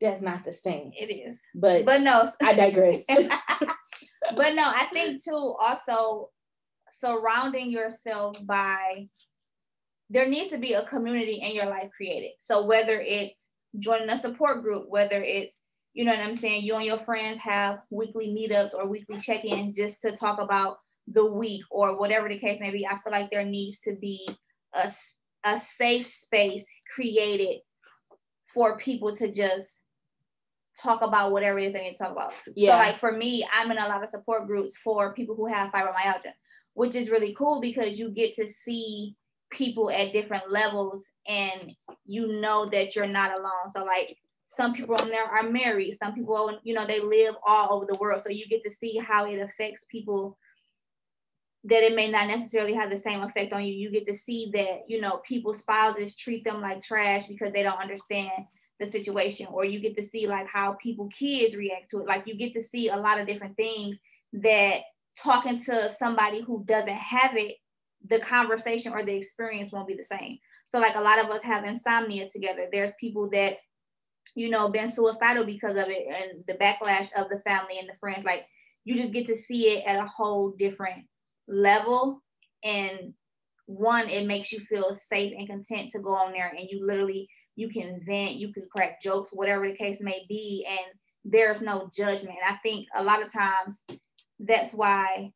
That's 0.00 0.20
not 0.20 0.44
the 0.44 0.52
same. 0.52 0.92
It 0.96 1.06
is. 1.06 1.40
But 1.54 1.84
but 1.84 2.00
no, 2.00 2.30
I 2.42 2.54
digress. 2.54 3.04
but 3.08 4.54
no, 4.54 4.64
I 4.64 4.88
think 4.92 5.22
too 5.24 5.56
also 5.60 6.30
surrounding 6.90 7.70
yourself 7.70 8.44
by 8.46 9.08
there 10.10 10.28
needs 10.28 10.48
to 10.48 10.58
be 10.58 10.72
a 10.72 10.86
community 10.86 11.40
in 11.42 11.54
your 11.54 11.66
life 11.66 11.90
created. 11.94 12.32
So 12.38 12.64
whether 12.64 13.00
it's 13.00 13.46
joining 13.78 14.08
a 14.08 14.18
support 14.18 14.62
group, 14.62 14.86
whether 14.88 15.22
it's 15.22 15.56
you 15.94 16.04
know 16.04 16.12
what 16.12 16.24
I'm 16.24 16.36
saying? 16.36 16.62
You 16.62 16.76
and 16.76 16.84
your 16.84 16.98
friends 16.98 17.40
have 17.40 17.80
weekly 17.90 18.28
meetups 18.28 18.72
or 18.72 18.86
weekly 18.86 19.18
check 19.18 19.44
ins 19.44 19.74
just 19.74 20.00
to 20.02 20.16
talk 20.16 20.40
about 20.40 20.78
the 21.08 21.26
week 21.26 21.62
or 21.70 21.98
whatever 21.98 22.28
the 22.28 22.38
case 22.38 22.60
may 22.60 22.70
be. 22.70 22.86
I 22.86 22.98
feel 22.98 23.10
like 23.10 23.30
there 23.30 23.44
needs 23.44 23.80
to 23.80 23.96
be 23.96 24.28
a, 24.72 24.92
a 25.44 25.58
safe 25.58 26.06
space 26.06 26.68
created 26.94 27.58
for 28.52 28.78
people 28.78 29.14
to 29.16 29.32
just 29.32 29.80
talk 30.82 31.02
about 31.02 31.32
whatever 31.32 31.58
it 31.58 31.66
is 31.66 31.72
they 31.72 31.82
need 31.82 31.92
to 31.92 31.98
talk 31.98 32.12
about. 32.12 32.32
Yeah. 32.54 32.72
So, 32.72 32.78
like 32.78 32.98
for 32.98 33.12
me, 33.12 33.46
I'm 33.52 33.70
in 33.70 33.78
a 33.78 33.88
lot 33.88 34.02
of 34.02 34.08
support 34.08 34.46
groups 34.46 34.76
for 34.76 35.14
people 35.14 35.34
who 35.34 35.46
have 35.46 35.70
fibromyalgia, 35.70 36.32
which 36.74 36.94
is 36.94 37.10
really 37.10 37.34
cool 37.34 37.60
because 37.60 37.98
you 37.98 38.10
get 38.10 38.34
to 38.36 38.46
see 38.46 39.16
people 39.50 39.90
at 39.90 40.12
different 40.12 40.50
levels 40.50 41.06
and 41.26 41.72
you 42.04 42.40
know 42.40 42.66
that 42.66 42.94
you're 42.94 43.06
not 43.06 43.32
alone. 43.32 43.70
So, 43.74 43.84
like, 43.84 44.16
some 44.48 44.72
people 44.72 44.96
on 44.96 45.10
there 45.10 45.26
are 45.26 45.42
married 45.42 45.92
some 45.92 46.14
people 46.14 46.58
you 46.64 46.72
know 46.74 46.86
they 46.86 47.00
live 47.00 47.34
all 47.46 47.74
over 47.74 47.84
the 47.84 47.98
world 47.98 48.22
so 48.22 48.30
you 48.30 48.48
get 48.48 48.64
to 48.64 48.70
see 48.70 48.96
how 48.96 49.30
it 49.30 49.38
affects 49.38 49.84
people 49.90 50.38
that 51.64 51.82
it 51.82 51.94
may 51.94 52.10
not 52.10 52.28
necessarily 52.28 52.72
have 52.72 52.90
the 52.90 52.96
same 52.96 53.22
effect 53.22 53.52
on 53.52 53.62
you 53.62 53.74
you 53.74 53.90
get 53.90 54.06
to 54.06 54.14
see 54.14 54.50
that 54.54 54.80
you 54.88 55.00
know 55.02 55.18
people's 55.18 55.60
spouses 55.60 56.16
treat 56.16 56.44
them 56.44 56.62
like 56.62 56.80
trash 56.80 57.26
because 57.26 57.52
they 57.52 57.62
don't 57.62 57.80
understand 57.80 58.46
the 58.78 58.86
situation 58.86 59.46
or 59.50 59.64
you 59.64 59.80
get 59.80 59.96
to 59.96 60.02
see 60.02 60.26
like 60.26 60.46
how 60.46 60.72
people 60.74 61.08
kids 61.08 61.56
react 61.56 61.90
to 61.90 62.00
it 62.00 62.06
like 62.06 62.26
you 62.26 62.36
get 62.36 62.52
to 62.52 62.62
see 62.62 62.88
a 62.88 62.96
lot 62.96 63.20
of 63.20 63.26
different 63.26 63.56
things 63.56 63.98
that 64.32 64.82
talking 65.20 65.58
to 65.58 65.90
somebody 65.90 66.40
who 66.40 66.64
doesn't 66.66 66.94
have 66.94 67.36
it 67.36 67.56
the 68.08 68.20
conversation 68.20 68.92
or 68.92 69.02
the 69.02 69.14
experience 69.14 69.72
won't 69.72 69.88
be 69.88 69.94
the 69.94 70.04
same 70.04 70.38
so 70.66 70.78
like 70.78 70.94
a 70.94 71.00
lot 71.00 71.18
of 71.18 71.30
us 71.30 71.42
have 71.42 71.64
insomnia 71.64 72.28
together 72.30 72.68
there's 72.70 72.92
people 73.00 73.28
that 73.28 73.56
you 74.34 74.50
know, 74.50 74.68
been 74.68 74.90
suicidal 74.90 75.44
because 75.44 75.76
of 75.76 75.88
it 75.88 76.06
and 76.08 76.44
the 76.46 76.54
backlash 76.54 77.12
of 77.16 77.28
the 77.28 77.40
family 77.46 77.78
and 77.78 77.88
the 77.88 77.96
friends. 78.00 78.24
Like 78.24 78.46
you 78.84 78.96
just 78.96 79.12
get 79.12 79.26
to 79.26 79.36
see 79.36 79.70
it 79.70 79.84
at 79.86 80.02
a 80.02 80.06
whole 80.06 80.50
different 80.50 81.06
level. 81.46 82.22
And 82.62 83.14
one, 83.66 84.08
it 84.08 84.26
makes 84.26 84.52
you 84.52 84.60
feel 84.60 84.96
safe 84.96 85.34
and 85.36 85.48
content 85.48 85.90
to 85.92 86.00
go 86.00 86.14
on 86.14 86.32
there 86.32 86.52
and 86.56 86.68
you 86.70 86.84
literally 86.84 87.28
you 87.58 87.68
can 87.68 88.00
vent, 88.06 88.36
you 88.36 88.52
can 88.52 88.68
crack 88.70 89.02
jokes, 89.02 89.30
whatever 89.32 89.66
the 89.66 89.74
case 89.74 89.98
may 90.00 90.24
be, 90.28 90.64
and 90.68 90.86
there's 91.24 91.60
no 91.60 91.90
judgment. 91.94 92.38
I 92.46 92.54
think 92.62 92.86
a 92.94 93.02
lot 93.02 93.20
of 93.20 93.32
times 93.32 93.82
that's 94.38 94.72
why 94.72 95.32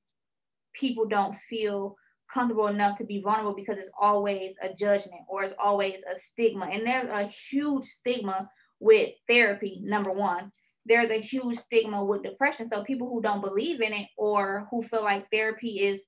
people 0.73 1.07
don't 1.07 1.37
feel 1.50 1.97
comfortable 2.33 2.69
enough 2.69 2.97
to 2.99 3.05
be 3.05 3.21
vulnerable 3.21 3.57
because 3.57 3.76
it's 3.76 3.91
always 4.00 4.55
a 4.62 4.73
judgment 4.73 5.23
or 5.29 5.43
it's 5.43 5.55
always 5.59 6.00
a 6.11 6.17
stigma. 6.17 6.67
And 6.67 6.87
there's 6.87 7.11
a 7.11 7.25
huge 7.25 7.87
stigma 7.87 8.49
with 8.79 9.11
therapy, 9.29 9.81
number 9.83 10.12
one. 10.12 10.52
There's 10.87 11.11
a 11.11 11.21
huge 11.21 11.59
stigma 11.59 12.05
with 12.05 12.23
depression. 12.23 12.69
So 12.73 12.85
people 12.85 13.09
who 13.09 13.21
don't 13.21 13.43
believe 13.43 13.81
in 13.81 13.93
it 13.93 14.07
or 14.17 14.69
who 14.71 14.81
feel 14.81 15.02
like 15.02 15.26
therapy 15.33 15.81
is, 15.81 16.02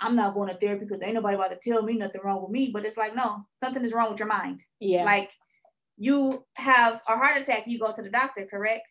I'm 0.00 0.16
not 0.16 0.34
going 0.34 0.48
to 0.48 0.58
therapy 0.58 0.84
because 0.84 1.00
ain't 1.00 1.14
nobody 1.14 1.36
about 1.36 1.50
to 1.50 1.70
tell 1.70 1.82
me 1.82 1.94
nothing 1.94 2.22
wrong 2.24 2.42
with 2.42 2.50
me. 2.50 2.70
But 2.72 2.84
it's 2.86 2.96
like, 2.96 3.14
no, 3.14 3.44
something 3.54 3.84
is 3.84 3.92
wrong 3.92 4.10
with 4.10 4.18
your 4.18 4.28
mind. 4.28 4.64
Yeah. 4.80 5.04
Like 5.04 5.30
you 6.00 6.44
have 6.56 7.02
a 7.06 7.14
heart 7.14 7.36
attack, 7.36 7.64
you 7.66 7.78
go 7.78 7.92
to 7.92 8.00
the 8.00 8.08
doctor, 8.08 8.48
correct? 8.50 8.90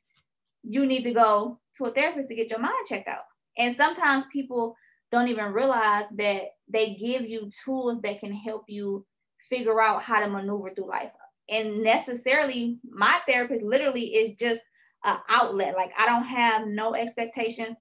You 0.63 0.85
need 0.85 1.03
to 1.03 1.11
go 1.11 1.59
to 1.77 1.85
a 1.85 1.91
therapist 1.91 2.29
to 2.29 2.35
get 2.35 2.51
your 2.51 2.59
mind 2.59 2.85
checked 2.87 3.07
out. 3.07 3.23
And 3.57 3.75
sometimes 3.75 4.25
people 4.31 4.75
don't 5.11 5.27
even 5.27 5.51
realize 5.51 6.05
that 6.17 6.43
they 6.71 6.93
give 6.93 7.23
you 7.27 7.49
tools 7.65 7.99
that 8.03 8.19
can 8.19 8.31
help 8.31 8.65
you 8.67 9.07
figure 9.49 9.81
out 9.81 10.03
how 10.03 10.19
to 10.23 10.29
maneuver 10.29 10.69
through 10.69 10.87
life. 10.87 11.09
And 11.49 11.81
necessarily, 11.81 12.77
my 12.87 13.19
therapist 13.27 13.63
literally 13.63 14.13
is 14.13 14.37
just 14.37 14.61
an 15.03 15.17
outlet. 15.29 15.75
Like, 15.75 15.91
I 15.97 16.05
don't 16.05 16.25
have 16.25 16.67
no 16.67 16.93
expectations 16.93 17.75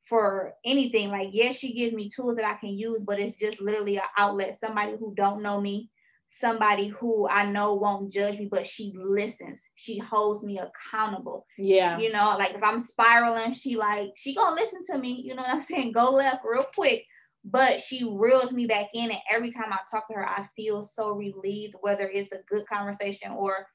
for 0.00 0.54
anything. 0.64 1.10
Like, 1.10 1.28
yes, 1.30 1.56
she 1.56 1.72
gives 1.72 1.94
me 1.94 2.08
tools 2.08 2.34
that 2.34 2.44
I 2.44 2.54
can 2.54 2.76
use, 2.76 2.98
but 3.06 3.20
it's 3.20 3.38
just 3.38 3.60
literally 3.60 3.98
an 3.98 4.02
outlet. 4.18 4.58
Somebody 4.58 4.96
who 4.98 5.14
don't 5.14 5.40
know 5.40 5.60
me, 5.60 5.88
somebody 6.32 6.88
who 6.88 7.28
I 7.28 7.44
know 7.44 7.74
won't 7.74 8.10
judge 8.10 8.38
me, 8.38 8.48
but 8.50 8.66
she 8.66 8.94
listens. 8.96 9.60
She 9.74 9.98
holds 9.98 10.42
me 10.42 10.58
accountable. 10.58 11.46
Yeah. 11.58 11.98
You 11.98 12.10
know, 12.10 12.36
like 12.38 12.54
if 12.54 12.62
I'm 12.62 12.80
spiraling, 12.80 13.52
she 13.52 13.76
like 13.76 14.12
she 14.16 14.34
gonna 14.34 14.56
listen 14.56 14.80
to 14.90 14.98
me. 14.98 15.22
You 15.24 15.34
know 15.34 15.42
what 15.42 15.52
I'm 15.52 15.60
saying? 15.72 15.92
Go 15.92 16.10
left 16.10 16.42
real 16.44 16.66
quick. 16.74 17.04
But 17.44 17.80
she 17.80 18.08
reels 18.08 18.52
me 18.52 18.66
back 18.66 18.86
in, 18.94 19.10
and 19.10 19.20
every 19.30 19.50
time 19.50 19.72
I 19.72 19.78
talk 19.90 20.06
to 20.08 20.14
her, 20.14 20.28
I 20.28 20.46
feel 20.56 20.84
so 20.84 21.12
relieved. 21.12 21.74
Whether 21.80 22.08
it's 22.08 22.32
a 22.32 22.38
good 22.48 22.66
conversation 22.66 23.32
or 23.32 23.66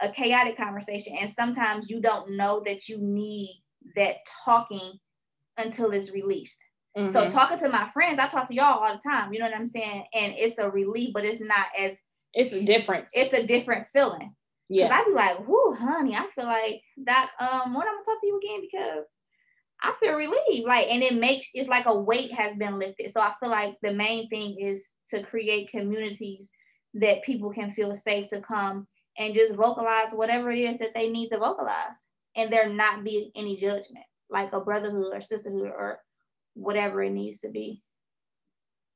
a 0.00 0.10
chaotic 0.10 0.56
conversation, 0.56 1.16
and 1.18 1.30
sometimes 1.30 1.88
you 1.88 2.00
don't 2.00 2.36
know 2.36 2.62
that 2.66 2.88
you 2.88 2.98
need 3.00 3.62
that 3.96 4.16
talking 4.44 4.98
until 5.56 5.92
it's 5.92 6.10
released. 6.10 6.58
Mm-hmm. 6.96 7.12
So 7.12 7.30
talking 7.30 7.58
to 7.58 7.68
my 7.68 7.88
friends, 7.88 8.18
I 8.20 8.28
talk 8.28 8.48
to 8.48 8.54
y'all 8.54 8.84
all 8.84 8.94
the 8.94 9.00
time. 9.00 9.32
You 9.32 9.40
know 9.40 9.46
what 9.46 9.56
I'm 9.56 9.66
saying? 9.66 10.04
And 10.12 10.34
it's 10.36 10.58
a 10.58 10.70
relief, 10.70 11.12
but 11.14 11.24
it's 11.24 11.40
not 11.40 11.66
as 11.78 11.96
it's 12.34 12.52
a 12.52 12.62
difference. 12.62 13.12
It's 13.14 13.32
a 13.32 13.46
different 13.46 13.86
feeling. 13.92 14.34
Yeah. 14.68 14.88
Cause 14.88 15.00
I 15.00 15.08
be 15.08 15.14
like, 15.14 15.48
whoo, 15.48 15.74
honey, 15.78 16.14
I 16.14 16.26
feel 16.34 16.46
like 16.46 16.82
that 17.04 17.30
um 17.40 17.74
when 17.74 17.86
I'm 17.86 17.94
gonna 17.94 18.04
talk 18.04 18.20
to 18.20 18.26
you 18.26 18.38
again 18.38 18.60
because 18.70 19.06
I 19.82 19.94
feel 20.00 20.12
relieved. 20.12 20.66
Like, 20.66 20.88
and 20.88 21.02
it 21.02 21.14
makes 21.14 21.50
it's 21.54 21.68
like 21.68 21.86
a 21.86 21.98
weight 21.98 22.32
has 22.32 22.56
been 22.56 22.78
lifted. 22.78 23.12
So 23.12 23.20
I 23.20 23.32
feel 23.40 23.50
like 23.50 23.76
the 23.82 23.92
main 23.92 24.28
thing 24.28 24.56
is 24.58 24.88
to 25.10 25.22
create 25.22 25.70
communities 25.70 26.50
that 26.94 27.24
people 27.24 27.50
can 27.50 27.70
feel 27.70 27.96
safe 27.96 28.28
to 28.28 28.40
come 28.40 28.86
and 29.18 29.34
just 29.34 29.54
vocalize 29.54 30.12
whatever 30.12 30.50
it 30.50 30.58
is 30.58 30.78
that 30.78 30.94
they 30.94 31.08
need 31.08 31.30
to 31.30 31.38
vocalize. 31.38 31.96
And 32.36 32.50
there 32.50 32.68
not 32.68 33.04
be 33.04 33.30
any 33.36 33.56
judgment, 33.56 34.06
like 34.30 34.52
a 34.52 34.60
brotherhood 34.60 35.12
or 35.12 35.20
sisterhood 35.20 35.70
or 35.76 36.00
whatever 36.54 37.02
it 37.02 37.12
needs 37.12 37.40
to 37.40 37.48
be. 37.48 37.82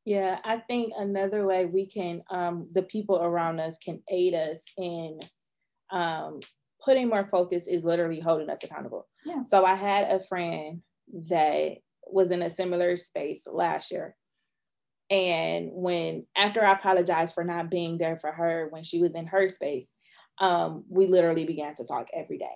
Yeah, 0.04 0.38
I 0.44 0.58
think 0.58 0.92
another 0.96 1.46
way 1.46 1.66
we 1.66 1.86
can, 1.86 2.22
um, 2.30 2.68
the 2.72 2.82
people 2.82 3.20
around 3.20 3.58
us 3.58 3.76
can 3.78 4.02
aid 4.08 4.34
us 4.34 4.62
in 4.78 5.18
um, 5.90 6.40
putting 6.84 7.08
more 7.08 7.26
focus 7.26 7.66
is 7.66 7.84
literally 7.84 8.20
holding 8.20 8.48
us 8.48 8.62
accountable. 8.62 9.08
Yeah. 9.24 9.42
So 9.44 9.64
I 9.64 9.74
had 9.74 10.08
a 10.08 10.22
friend 10.22 10.82
that 11.28 11.72
was 12.06 12.30
in 12.30 12.42
a 12.42 12.50
similar 12.50 12.96
space 12.96 13.46
last 13.50 13.90
year. 13.90 14.16
And 15.10 15.70
when, 15.72 16.26
after 16.36 16.64
I 16.64 16.72
apologized 16.72 17.34
for 17.34 17.44
not 17.44 17.70
being 17.70 17.98
there 17.98 18.18
for 18.18 18.30
her 18.32 18.68
when 18.70 18.84
she 18.84 19.00
was 19.00 19.14
in 19.14 19.26
her 19.26 19.48
space, 19.48 19.92
um, 20.38 20.84
we 20.88 21.06
literally 21.06 21.46
began 21.46 21.74
to 21.74 21.86
talk 21.86 22.08
every 22.14 22.38
day. 22.38 22.46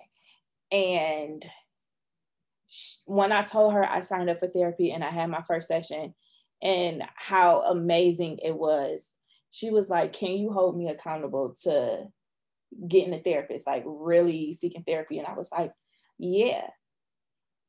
And 0.71 1.43
when 3.05 3.31
I 3.31 3.43
told 3.43 3.73
her 3.73 3.83
I 3.83 4.01
signed 4.01 4.29
up 4.29 4.39
for 4.39 4.47
therapy 4.47 4.91
and 4.91 5.03
I 5.03 5.09
had 5.09 5.29
my 5.29 5.41
first 5.47 5.67
session 5.67 6.13
and 6.61 7.03
how 7.15 7.61
amazing 7.63 8.39
it 8.43 8.55
was, 8.55 9.09
she 9.49 9.69
was 9.69 9.89
like, 9.89 10.13
Can 10.13 10.37
you 10.37 10.51
hold 10.51 10.77
me 10.77 10.89
accountable 10.89 11.55
to 11.63 12.05
getting 12.87 13.13
a 13.13 13.19
therapist, 13.19 13.67
like 13.67 13.83
really 13.85 14.53
seeking 14.53 14.83
therapy? 14.83 15.19
And 15.19 15.27
I 15.27 15.33
was 15.33 15.49
like, 15.51 15.73
Yeah. 16.17 16.67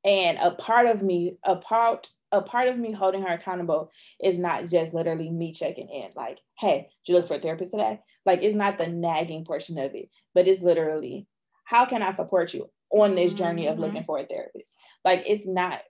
And 0.04 0.38
a 0.38 0.52
part 0.52 0.86
of 0.86 1.02
me, 1.02 1.36
a 1.44 1.56
part, 1.56 2.08
a 2.32 2.42
part 2.42 2.68
of 2.68 2.78
me 2.78 2.92
holding 2.92 3.22
her 3.22 3.34
accountable 3.34 3.90
is 4.22 4.38
not 4.38 4.66
just 4.66 4.94
literally 4.94 5.30
me 5.30 5.52
checking 5.52 5.88
in, 5.88 6.10
like, 6.16 6.38
hey, 6.58 6.88
did 7.06 7.12
you 7.12 7.14
look 7.16 7.28
for 7.28 7.34
a 7.34 7.40
therapist 7.40 7.70
today? 7.70 8.00
Like, 8.26 8.42
it's 8.42 8.56
not 8.56 8.78
the 8.78 8.88
nagging 8.88 9.44
portion 9.44 9.78
of 9.78 9.94
it, 9.94 10.08
but 10.34 10.48
it's 10.48 10.60
literally, 10.60 11.28
how 11.64 11.86
can 11.86 12.02
I 12.02 12.10
support 12.10 12.52
you 12.52 12.68
on 12.92 13.14
this 13.14 13.34
journey 13.34 13.66
of 13.66 13.78
looking 13.78 13.96
mm-hmm. 13.96 14.06
for 14.06 14.18
a 14.18 14.26
therapist? 14.26 14.76
Like 15.04 15.24
it's 15.26 15.46
not 15.46 15.80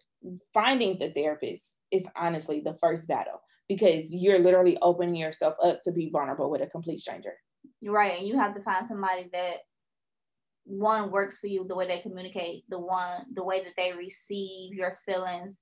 finding 0.55 0.99
the 0.99 1.11
therapist 1.11 1.65
is 1.91 2.07
honestly 2.17 2.61
the 2.61 2.77
first 2.81 3.09
battle 3.09 3.41
because 3.69 4.15
you're 4.15 4.39
literally 4.39 4.79
opening 4.83 5.17
yourself 5.17 5.55
up 5.63 5.81
to 5.83 5.93
be 5.93 6.11
vulnerable 6.11 6.51
with 6.51 6.63
a 6.63 6.67
complete 6.67 6.99
stranger. 6.99 7.33
Right. 7.85 8.19
And 8.19 8.27
you 8.27 8.39
have 8.39 8.55
to 8.55 8.63
find 8.63 8.87
somebody 8.87 9.29
that 9.33 9.59
one 10.65 11.11
works 11.11 11.39
for 11.39 11.49
you 11.49 11.67
the 11.67 11.75
way 11.75 11.87
they 11.87 11.99
communicate, 11.99 12.65
the 12.69 12.79
one 12.79 13.27
the 13.33 13.45
way 13.45 13.63
that 13.63 13.75
they 13.77 13.93
receive 13.93 14.75
your 14.75 14.97
feelings, 15.07 15.57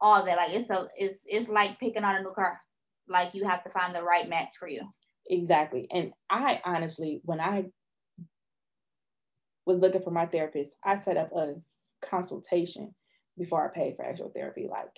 all 0.00 0.24
that. 0.24 0.36
Like 0.36 0.52
it's 0.52 0.70
a 0.70 0.88
it's 0.96 1.22
it's 1.26 1.48
like 1.48 1.78
picking 1.78 2.02
out 2.02 2.18
a 2.18 2.22
new 2.22 2.32
car. 2.32 2.60
Like 3.08 3.34
you 3.34 3.46
have 3.46 3.62
to 3.64 3.70
find 3.70 3.94
the 3.94 4.02
right 4.02 4.28
match 4.28 4.54
for 4.58 4.68
you. 4.68 4.82
Exactly. 5.28 5.86
And 5.90 6.12
I 6.30 6.60
honestly, 6.64 7.20
when 7.24 7.40
I 7.40 7.66
was 9.66 9.80
looking 9.80 10.02
for 10.02 10.10
my 10.10 10.26
therapist, 10.26 10.76
I 10.82 10.94
set 10.94 11.16
up 11.16 11.32
a 11.32 11.56
consultation 12.00 12.94
before 13.36 13.64
I 13.64 13.74
paid 13.74 13.96
for 13.96 14.04
actual 14.04 14.30
therapy. 14.30 14.68
Like, 14.70 14.88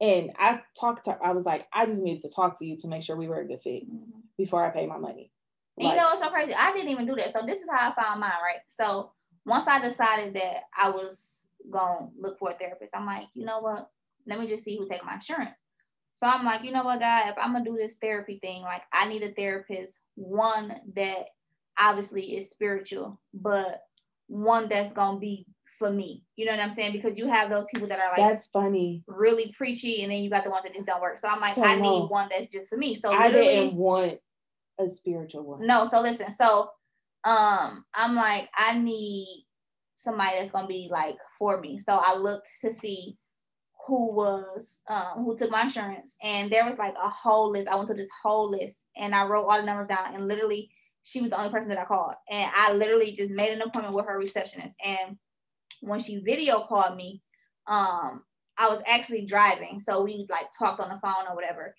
and 0.00 0.32
I 0.38 0.62
talked 0.78 1.04
to, 1.04 1.18
I 1.22 1.32
was 1.32 1.44
like, 1.44 1.66
I 1.72 1.86
just 1.86 2.00
needed 2.00 2.22
to 2.22 2.34
talk 2.34 2.58
to 2.58 2.64
you 2.64 2.76
to 2.78 2.88
make 2.88 3.02
sure 3.02 3.16
we 3.16 3.28
were 3.28 3.40
a 3.40 3.46
good 3.46 3.60
fit 3.62 3.88
mm-hmm. 3.88 4.20
before 4.38 4.64
I 4.64 4.70
pay 4.70 4.86
my 4.86 4.96
money. 4.96 5.30
Like, 5.76 5.90
you 5.90 5.96
know 5.96 6.08
what's 6.08 6.22
so 6.22 6.28
crazy? 6.30 6.54
I 6.54 6.72
didn't 6.72 6.90
even 6.90 7.06
do 7.06 7.14
that. 7.16 7.32
So 7.32 7.44
this 7.46 7.60
is 7.60 7.68
how 7.70 7.90
I 7.90 8.02
found 8.02 8.20
mine, 8.20 8.32
right? 8.42 8.60
So 8.68 9.12
once 9.46 9.66
I 9.66 9.80
decided 9.80 10.34
that 10.34 10.64
I 10.76 10.90
was 10.90 11.44
gonna 11.70 12.10
look 12.18 12.38
for 12.38 12.50
a 12.50 12.54
therapist, 12.54 12.94
I'm 12.94 13.06
like, 13.06 13.24
you 13.34 13.44
know 13.44 13.60
what? 13.60 13.88
Let 14.26 14.40
me 14.40 14.46
just 14.46 14.64
see 14.64 14.76
who 14.76 14.88
take 14.88 15.04
my 15.04 15.14
insurance. 15.14 15.50
So 16.16 16.26
I'm 16.26 16.44
like, 16.44 16.64
you 16.64 16.72
know 16.72 16.84
what, 16.84 17.00
guy, 17.00 17.30
if 17.30 17.36
I'm 17.38 17.52
gonna 17.52 17.64
do 17.64 17.76
this 17.76 17.96
therapy 17.96 18.38
thing, 18.38 18.62
like 18.62 18.82
I 18.92 19.08
need 19.08 19.22
a 19.22 19.32
therapist, 19.32 20.00
one 20.16 20.74
that 20.94 21.26
obviously 21.78 22.36
is 22.36 22.50
spiritual, 22.50 23.20
but 23.32 23.82
one 24.30 24.68
that's 24.68 24.94
gonna 24.94 25.18
be 25.18 25.46
for 25.78 25.90
me. 25.90 26.22
You 26.36 26.46
know 26.46 26.52
what 26.52 26.60
I'm 26.60 26.72
saying? 26.72 26.92
Because 26.92 27.18
you 27.18 27.26
have 27.28 27.50
those 27.50 27.64
people 27.72 27.88
that 27.88 27.98
are 27.98 28.08
like 28.08 28.16
that's 28.16 28.46
funny, 28.46 29.02
really 29.08 29.52
preachy, 29.56 30.02
and 30.02 30.12
then 30.12 30.22
you 30.22 30.30
got 30.30 30.44
the 30.44 30.50
ones 30.50 30.62
that 30.62 30.74
just 30.74 30.86
don't 30.86 31.00
work. 31.00 31.18
So 31.18 31.28
I'm 31.28 31.40
like, 31.40 31.54
so 31.54 31.64
I 31.64 31.76
no. 31.76 31.82
need 31.82 32.10
one 32.10 32.28
that's 32.30 32.52
just 32.52 32.68
for 32.68 32.78
me. 32.78 32.94
So 32.94 33.10
I 33.10 33.30
didn't 33.30 33.74
want 33.74 34.18
a 34.78 34.88
spiritual 34.88 35.42
one. 35.42 35.66
No, 35.66 35.88
so 35.90 36.00
listen, 36.00 36.30
so 36.32 36.70
um, 37.24 37.84
I'm 37.94 38.14
like, 38.14 38.48
I 38.56 38.78
need 38.78 39.46
somebody 39.96 40.38
that's 40.38 40.52
gonna 40.52 40.68
be 40.68 40.88
like 40.90 41.16
for 41.38 41.60
me. 41.60 41.78
So 41.78 42.00
I 42.02 42.16
looked 42.16 42.48
to 42.62 42.72
see 42.72 43.16
who 43.86 44.14
was 44.14 44.82
um 44.86 45.24
who 45.24 45.36
took 45.36 45.50
my 45.50 45.62
insurance, 45.62 46.16
and 46.22 46.52
there 46.52 46.68
was 46.68 46.78
like 46.78 46.94
a 47.02 47.08
whole 47.08 47.50
list. 47.50 47.68
I 47.68 47.74
went 47.74 47.88
through 47.88 47.96
this 47.96 48.10
whole 48.22 48.50
list, 48.50 48.82
and 48.96 49.14
I 49.14 49.24
wrote 49.26 49.46
all 49.46 49.58
the 49.58 49.64
numbers 49.64 49.88
down, 49.88 50.14
and 50.14 50.28
literally. 50.28 50.70
She 51.10 51.20
was 51.20 51.30
the 51.30 51.38
only 51.38 51.50
person 51.50 51.70
that 51.70 51.78
I 51.78 51.84
called, 51.84 52.14
and 52.30 52.52
I 52.54 52.72
literally 52.72 53.12
just 53.12 53.32
made 53.32 53.52
an 53.52 53.62
appointment 53.62 53.96
with 53.96 54.06
her 54.06 54.16
receptionist. 54.16 54.76
And 54.84 55.16
when 55.80 55.98
she 55.98 56.18
video 56.18 56.60
called 56.60 56.96
me, 56.96 57.20
um, 57.66 58.22
I 58.56 58.68
was 58.68 58.80
actually 58.86 59.24
driving. 59.24 59.80
So 59.80 60.04
we 60.04 60.26
like 60.30 60.46
talked 60.56 60.80
on 60.80 60.88
the 60.88 61.00
phone 61.00 61.26
or 61.28 61.34
whatever. 61.34 61.74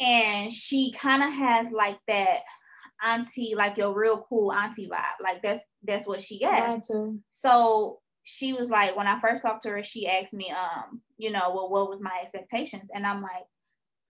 And 0.00 0.52
she 0.52 0.92
kind 0.92 1.22
of 1.22 1.32
has 1.32 1.70
like 1.70 1.98
that 2.08 2.40
auntie, 3.02 3.54
like 3.56 3.76
your 3.76 3.94
real 3.94 4.26
cool 4.28 4.52
auntie 4.52 4.88
vibe. 4.88 5.22
Like 5.22 5.42
that's 5.42 5.64
that's 5.84 6.06
what 6.06 6.20
she 6.20 6.38
gets. 6.38 6.90
So 7.30 8.00
she 8.24 8.54
was 8.54 8.70
like, 8.70 8.96
when 8.96 9.06
I 9.06 9.20
first 9.20 9.42
talked 9.42 9.64
to 9.64 9.68
her, 9.70 9.82
she 9.84 10.08
asked 10.08 10.32
me, 10.32 10.50
um, 10.50 11.00
you 11.16 11.30
know, 11.30 11.52
well, 11.54 11.70
what 11.70 11.90
was 11.90 12.00
my 12.00 12.18
expectations? 12.22 12.90
And 12.92 13.06
I'm 13.06 13.22
like, 13.22 13.44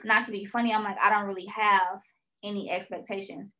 not 0.04 0.24
to 0.26 0.32
be 0.32 0.46
funny, 0.46 0.72
I'm 0.72 0.84
like, 0.84 0.98
I 1.02 1.10
don't 1.10 1.26
really 1.26 1.46
have 1.46 2.00
any 2.42 2.70
expectations 2.70 3.52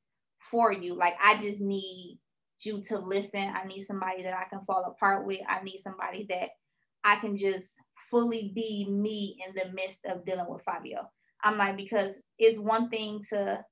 for 0.50 0.72
you. 0.72 0.94
Like 0.94 1.14
I 1.22 1.38
just 1.38 1.60
need 1.60 2.18
you 2.64 2.82
to 2.88 2.98
listen. 2.98 3.52
I 3.54 3.64
need 3.66 3.82
somebody 3.82 4.22
that 4.22 4.34
I 4.34 4.44
can 4.48 4.64
fall 4.64 4.84
apart 4.84 5.26
with. 5.26 5.40
I 5.48 5.62
need 5.62 5.78
somebody 5.78 6.26
that 6.30 6.50
I 7.02 7.16
can 7.16 7.36
just 7.36 7.74
fully 8.10 8.52
be 8.54 8.88
me 8.90 9.38
in 9.46 9.54
the 9.54 9.72
midst 9.72 10.04
of 10.06 10.24
dealing 10.24 10.46
with 10.48 10.64
fibro. 10.64 11.06
I'm 11.42 11.58
like, 11.58 11.76
because 11.76 12.20
it's 12.38 12.58
one 12.58 12.88
thing 12.88 13.20
to 13.30 13.62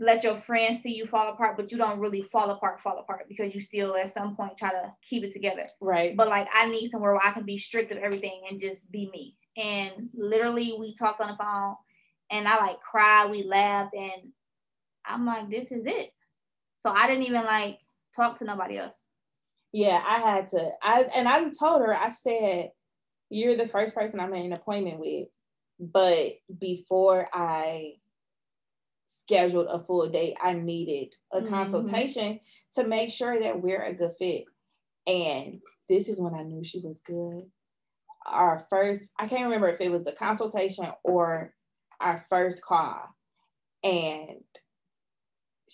let 0.00 0.24
your 0.24 0.34
friends 0.34 0.82
see 0.82 0.94
you 0.94 1.06
fall 1.06 1.32
apart, 1.32 1.56
but 1.56 1.70
you 1.70 1.78
don't 1.78 2.00
really 2.00 2.22
fall 2.22 2.50
apart, 2.50 2.80
fall 2.80 2.98
apart 2.98 3.26
because 3.28 3.54
you 3.54 3.60
still 3.60 3.94
at 3.96 4.12
some 4.12 4.34
point 4.34 4.56
try 4.56 4.70
to 4.70 4.92
keep 5.08 5.22
it 5.22 5.32
together. 5.32 5.68
Right. 5.80 6.16
But 6.16 6.28
like 6.28 6.48
I 6.52 6.68
need 6.68 6.88
somewhere 6.88 7.12
where 7.12 7.24
I 7.24 7.30
can 7.30 7.44
be 7.44 7.56
strict 7.56 7.92
of 7.92 7.98
everything 7.98 8.42
and 8.50 8.60
just 8.60 8.90
be 8.90 9.08
me. 9.12 9.36
And 9.56 10.08
literally 10.14 10.74
we 10.78 10.94
talked 10.96 11.20
on 11.20 11.28
the 11.28 11.36
phone 11.36 11.76
and 12.30 12.48
I 12.48 12.56
like 12.56 12.80
cried, 12.80 13.30
we 13.30 13.44
laughed, 13.44 13.94
and 13.94 14.32
I'm 15.06 15.26
like, 15.26 15.50
this 15.50 15.72
is 15.72 15.84
it. 15.86 16.10
So 16.78 16.90
I 16.90 17.06
didn't 17.06 17.24
even 17.24 17.44
like 17.44 17.78
talk 18.14 18.38
to 18.38 18.44
nobody 18.44 18.78
else. 18.78 19.04
Yeah, 19.72 20.02
I 20.04 20.18
had 20.20 20.48
to. 20.48 20.70
I 20.82 21.02
and 21.14 21.28
I 21.28 21.44
told 21.58 21.80
her, 21.82 21.96
I 21.96 22.10
said, 22.10 22.70
You're 23.30 23.56
the 23.56 23.68
first 23.68 23.94
person 23.94 24.20
I 24.20 24.26
made 24.26 24.44
an 24.44 24.52
appointment 24.52 25.00
with. 25.00 25.28
But 25.80 26.34
before 26.58 27.28
I 27.32 27.94
scheduled 29.06 29.66
a 29.68 29.82
full 29.84 30.08
date, 30.10 30.36
I 30.42 30.52
needed 30.54 31.14
a 31.32 31.40
Mhm. 31.40 31.48
consultation 31.48 32.40
to 32.74 32.84
make 32.84 33.10
sure 33.10 33.38
that 33.40 33.60
we're 33.62 33.82
a 33.82 33.94
good 33.94 34.14
fit. 34.16 34.44
And 35.06 35.60
this 35.88 36.08
is 36.08 36.20
when 36.20 36.34
I 36.34 36.42
knew 36.42 36.62
she 36.64 36.80
was 36.80 37.00
good. 37.00 37.50
Our 38.26 38.66
first, 38.70 39.12
I 39.18 39.26
can't 39.26 39.44
remember 39.44 39.68
if 39.68 39.80
it 39.80 39.90
was 39.90 40.04
the 40.04 40.12
consultation 40.12 40.92
or 41.02 41.54
our 42.00 42.24
first 42.28 42.64
call. 42.64 43.08
And 43.82 44.44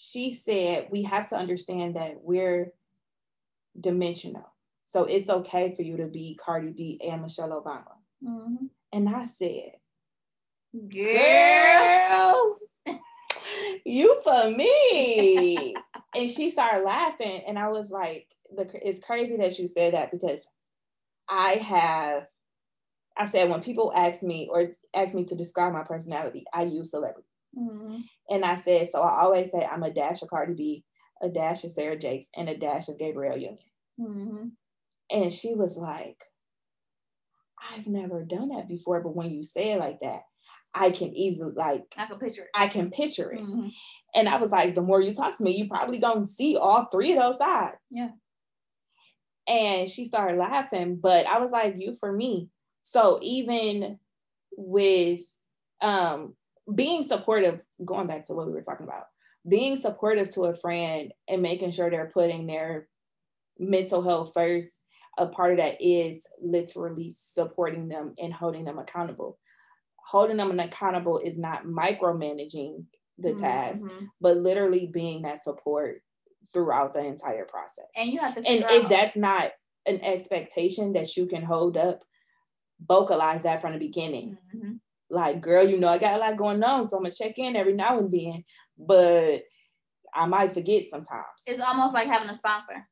she 0.00 0.32
said, 0.32 0.88
We 0.90 1.02
have 1.02 1.28
to 1.30 1.36
understand 1.36 1.96
that 1.96 2.18
we're 2.22 2.72
dimensional. 3.78 4.48
So 4.84 5.04
it's 5.04 5.28
okay 5.28 5.74
for 5.74 5.82
you 5.82 5.96
to 5.96 6.06
be 6.06 6.38
Cardi 6.40 6.70
B 6.70 7.00
and 7.04 7.22
Michelle 7.22 7.50
Obama. 7.50 7.96
Mm-hmm. 8.24 8.66
And 8.92 9.08
I 9.08 9.24
said, 9.24 9.72
Girl. 10.72 12.58
girl, 12.86 12.98
you 13.84 14.20
for 14.22 14.50
me. 14.50 15.74
and 16.14 16.30
she 16.30 16.52
started 16.52 16.84
laughing, 16.84 17.42
and 17.46 17.58
I 17.58 17.68
was 17.68 17.90
like, 17.90 18.28
the, 18.54 18.70
it's 18.74 19.00
crazy 19.00 19.36
that 19.38 19.58
you 19.58 19.66
said 19.66 19.94
that 19.94 20.12
because 20.12 20.48
I 21.28 21.54
have, 21.54 22.26
I 23.16 23.26
said, 23.26 23.50
when 23.50 23.62
people 23.62 23.92
ask 23.94 24.22
me 24.22 24.48
or 24.50 24.70
ask 24.94 25.14
me 25.14 25.24
to 25.24 25.34
describe 25.34 25.72
my 25.72 25.82
personality, 25.82 26.44
I 26.54 26.62
use 26.62 26.92
celebrities. 26.92 27.27
Mm-hmm. 27.56 28.00
And 28.30 28.44
I 28.44 28.56
said, 28.56 28.88
so 28.88 29.00
I 29.00 29.22
always 29.22 29.50
say 29.50 29.64
I'm 29.64 29.82
a 29.82 29.92
dash 29.92 30.22
of 30.22 30.30
Cardi 30.30 30.54
B, 30.54 30.84
a 31.22 31.28
dash 31.28 31.64
of 31.64 31.72
Sarah 31.72 31.98
Jakes, 31.98 32.26
and 32.36 32.48
a 32.48 32.58
dash 32.58 32.88
of 32.88 32.98
Gabrielle 32.98 33.36
Union. 33.38 33.58
Mm-hmm. 34.00 34.48
And 35.10 35.32
she 35.32 35.54
was 35.54 35.76
like, 35.76 36.22
I've 37.72 37.86
never 37.86 38.24
done 38.24 38.50
that 38.50 38.68
before, 38.68 39.02
but 39.02 39.16
when 39.16 39.30
you 39.30 39.42
say 39.42 39.72
it 39.72 39.78
like 39.78 40.00
that, 40.00 40.20
I 40.74 40.90
can 40.90 41.14
easily 41.14 41.52
like 41.56 41.84
I 41.96 42.06
can 42.06 42.18
picture 42.18 42.42
it. 42.42 42.50
I 42.54 42.68
can 42.68 42.90
picture 42.90 43.32
it. 43.32 43.40
Mhm. 43.40 43.72
And 44.14 44.28
I 44.28 44.36
was 44.36 44.50
like, 44.50 44.74
the 44.74 44.82
more 44.82 45.00
you 45.00 45.14
talk 45.14 45.36
to 45.36 45.42
me, 45.42 45.56
you 45.56 45.66
probably 45.68 45.98
gonna 45.98 46.26
see 46.26 46.56
all 46.56 46.84
three 46.86 47.12
of 47.12 47.22
those 47.22 47.38
sides. 47.38 47.76
Yeah. 47.90 48.10
And 49.48 49.88
she 49.88 50.04
started 50.04 50.38
laughing, 50.38 50.96
but 51.02 51.26
I 51.26 51.38
was 51.38 51.50
like, 51.50 51.76
you 51.78 51.96
for 51.98 52.12
me. 52.12 52.50
So 52.82 53.18
even 53.22 53.98
with 54.56 55.20
um 55.80 56.34
being 56.75 57.02
supportive, 57.02 57.60
going 57.84 58.06
back 58.06 58.25
to 58.26 58.34
what 58.34 58.46
we 58.46 58.52
were 58.52 58.62
talking 58.62 58.87
about, 58.87 59.04
being 59.48 59.76
supportive 59.76 60.28
to 60.30 60.42
a 60.46 60.54
friend 60.54 61.12
and 61.28 61.42
making 61.42 61.70
sure 61.70 61.90
they're 61.90 62.10
putting 62.12 62.46
their 62.46 62.88
mental 63.58 64.02
health 64.02 64.32
first, 64.34 64.82
a 65.16 65.26
part 65.26 65.52
of 65.52 65.56
that 65.58 65.76
is 65.80 66.26
literally 66.40 67.12
supporting 67.18 67.88
them 67.88 68.14
and 68.18 68.32
holding 68.32 68.64
them 68.64 68.78
accountable. 68.78 69.38
Holding 70.06 70.37
them 70.37 70.58
accountable 70.60 71.18
is 71.18 71.37
not 71.38 71.64
micromanaging 71.64 72.84
the 73.18 73.34
task, 73.34 73.82
Mhm. 73.82 74.08
but 74.20 74.37
literally 74.37 74.87
being 74.87 75.22
that 75.22 75.40
support 75.40 76.02
throughout 76.52 76.94
the 76.94 77.00
entire 77.04 77.44
process. 77.44 77.88
And 77.96 78.10
you 78.10 78.18
have 78.20 78.35
to 78.37 78.46
And 78.46 78.64
if 78.70 78.85
out- 78.85 78.88
that's 78.88 79.16
not 79.16 79.52
an 79.87 80.00
expectation 80.02 80.92
that 80.92 81.16
you 81.16 81.26
can 81.26 81.42
hold 81.42 81.76
up, 81.76 82.04
vocalize 82.81 83.42
that 83.42 83.61
from 83.61 83.72
the 83.72 83.78
beginning. 83.78 84.38
Mhm. 84.54 84.81
Like, 85.11 85.40
girl, 85.40 85.66
you 85.66 85.79
know, 85.79 85.88
I 85.88 85.99
got 85.99 86.14
a 86.14 86.18
lot 86.18 86.37
going 86.37 86.62
on, 86.62 86.87
so 86.87 86.97
I'm 86.97 87.03
gonna 87.03 87.14
check 87.14 87.38
in 87.38 87.57
every 87.57 87.73
now 87.75 87.99
and 87.99 88.12
then, 88.12 88.44
but 88.79 89.42
I 90.14 90.27
might 90.27 90.53
forget 90.55 90.88
sometimes. 90.88 91.42
it's 91.47 91.62
almost 91.62 91.94
like 91.94 92.09
having 92.09 92.29
a 92.31 92.35
sponsor. 92.35 92.87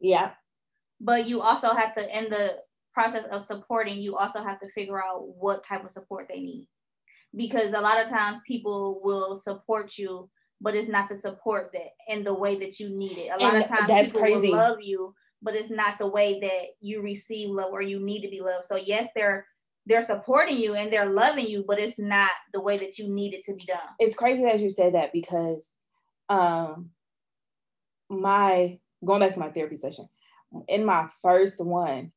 yeah, 0.00 0.32
but 1.00 1.26
you 1.26 1.40
also 1.40 1.70
have 1.74 1.94
to 1.94 2.18
in 2.18 2.30
the 2.30 2.56
process 2.92 3.24
of 3.30 3.44
supporting 3.44 3.98
you 3.98 4.16
also 4.16 4.42
have 4.42 4.58
to 4.60 4.68
figure 4.70 5.02
out 5.02 5.28
what 5.36 5.62
type 5.64 5.84
of 5.84 5.92
support 5.92 6.26
they 6.28 6.40
need 6.40 6.68
because 7.36 7.68
a 7.72 7.80
lot 7.80 8.02
of 8.02 8.10
times 8.10 8.38
people 8.46 9.00
will 9.04 9.38
support 9.38 9.96
you 9.96 10.28
but 10.60 10.74
it's 10.74 10.88
not 10.88 11.08
the 11.08 11.16
support 11.16 11.70
that 11.72 11.90
in 12.08 12.24
the 12.24 12.34
way 12.34 12.56
that 12.58 12.80
you 12.80 12.88
need 12.90 13.16
it 13.16 13.30
a 13.32 13.38
lot 13.40 13.54
And 13.54 13.62
of 13.62 13.68
times 13.68 13.86
that's 13.86 14.08
people 14.08 14.20
crazy. 14.22 14.50
will 14.50 14.56
love 14.58 14.78
you 14.82 15.14
but 15.40 15.54
it's 15.54 15.70
not 15.70 15.98
the 15.98 16.06
way 16.08 16.40
that 16.40 16.64
you 16.80 17.00
receive 17.00 17.48
love 17.50 17.72
or 17.72 17.80
you 17.80 18.00
need 18.00 18.22
to 18.22 18.28
be 18.28 18.40
loved 18.40 18.64
so 18.66 18.74
yes 18.76 19.08
they're 19.14 19.46
they're 19.86 20.02
supporting 20.02 20.56
you 20.58 20.74
and 20.74 20.92
they're 20.92 21.08
loving 21.10 21.46
you 21.46 21.64
but 21.66 21.78
it's 21.78 21.98
not 21.98 22.30
the 22.52 22.60
way 22.60 22.76
that 22.78 22.98
you 22.98 23.08
need 23.08 23.34
it 23.34 23.44
to 23.44 23.54
be 23.54 23.64
done. 23.64 23.78
It's 23.98 24.14
crazy 24.16 24.42
that 24.44 24.60
you 24.60 24.70
said 24.70 24.94
that 24.94 25.12
because 25.12 25.76
um 26.28 26.90
my 28.08 28.78
going 29.04 29.20
back 29.20 29.34
to 29.34 29.40
my 29.40 29.50
therapy 29.50 29.76
session 29.76 30.08
in 30.68 30.84
my 30.84 31.08
first 31.22 31.64
one 31.64 32.12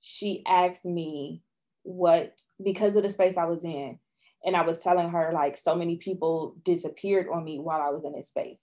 she 0.00 0.42
asked 0.46 0.84
me 0.84 1.42
what 1.82 2.40
because 2.62 2.94
of 2.96 3.02
the 3.02 3.10
space 3.10 3.36
i 3.36 3.44
was 3.44 3.64
in 3.64 3.98
and 4.44 4.56
i 4.56 4.62
was 4.62 4.80
telling 4.80 5.08
her 5.10 5.32
like 5.34 5.56
so 5.56 5.74
many 5.74 5.96
people 5.96 6.56
disappeared 6.64 7.26
on 7.32 7.44
me 7.44 7.58
while 7.58 7.80
i 7.82 7.90
was 7.90 8.04
in 8.04 8.12
this 8.12 8.28
space 8.28 8.58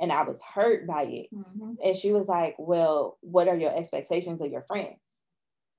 and 0.00 0.12
i 0.12 0.22
was 0.22 0.40
hurt 0.54 0.86
by 0.86 1.02
it. 1.04 1.26
Mhm. 1.34 1.76
and 1.84 1.96
she 1.96 2.12
was 2.12 2.28
like 2.28 2.54
well 2.58 3.18
what 3.20 3.48
are 3.48 3.56
your 3.56 3.76
expectations 3.76 4.40
of 4.40 4.50
your 4.50 4.62
friends 4.62 5.01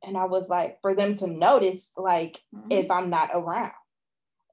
and 0.03 0.17
i 0.17 0.25
was 0.25 0.49
like 0.49 0.79
for 0.81 0.93
them 0.93 1.13
to 1.15 1.27
notice 1.27 1.91
like 1.97 2.43
Mhm. 2.53 2.67
if 2.71 2.91
i'm 2.91 3.09
not 3.09 3.29
around 3.33 3.71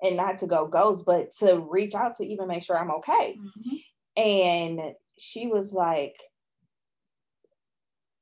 and 0.03 0.17
not 0.17 0.39
to 0.39 0.47
go 0.47 0.67
ghost 0.69 1.05
but 1.05 1.33
to 1.41 1.59
reach 1.71 1.95
out 1.95 2.17
to 2.17 2.25
even 2.27 2.49
make 2.49 2.63
sure 2.63 2.79
i'm 2.79 2.91
okay 2.93 3.39
Mhm. 3.39 3.83
and 4.17 4.95
she 5.19 5.47
was 5.47 5.73
like 5.73 6.17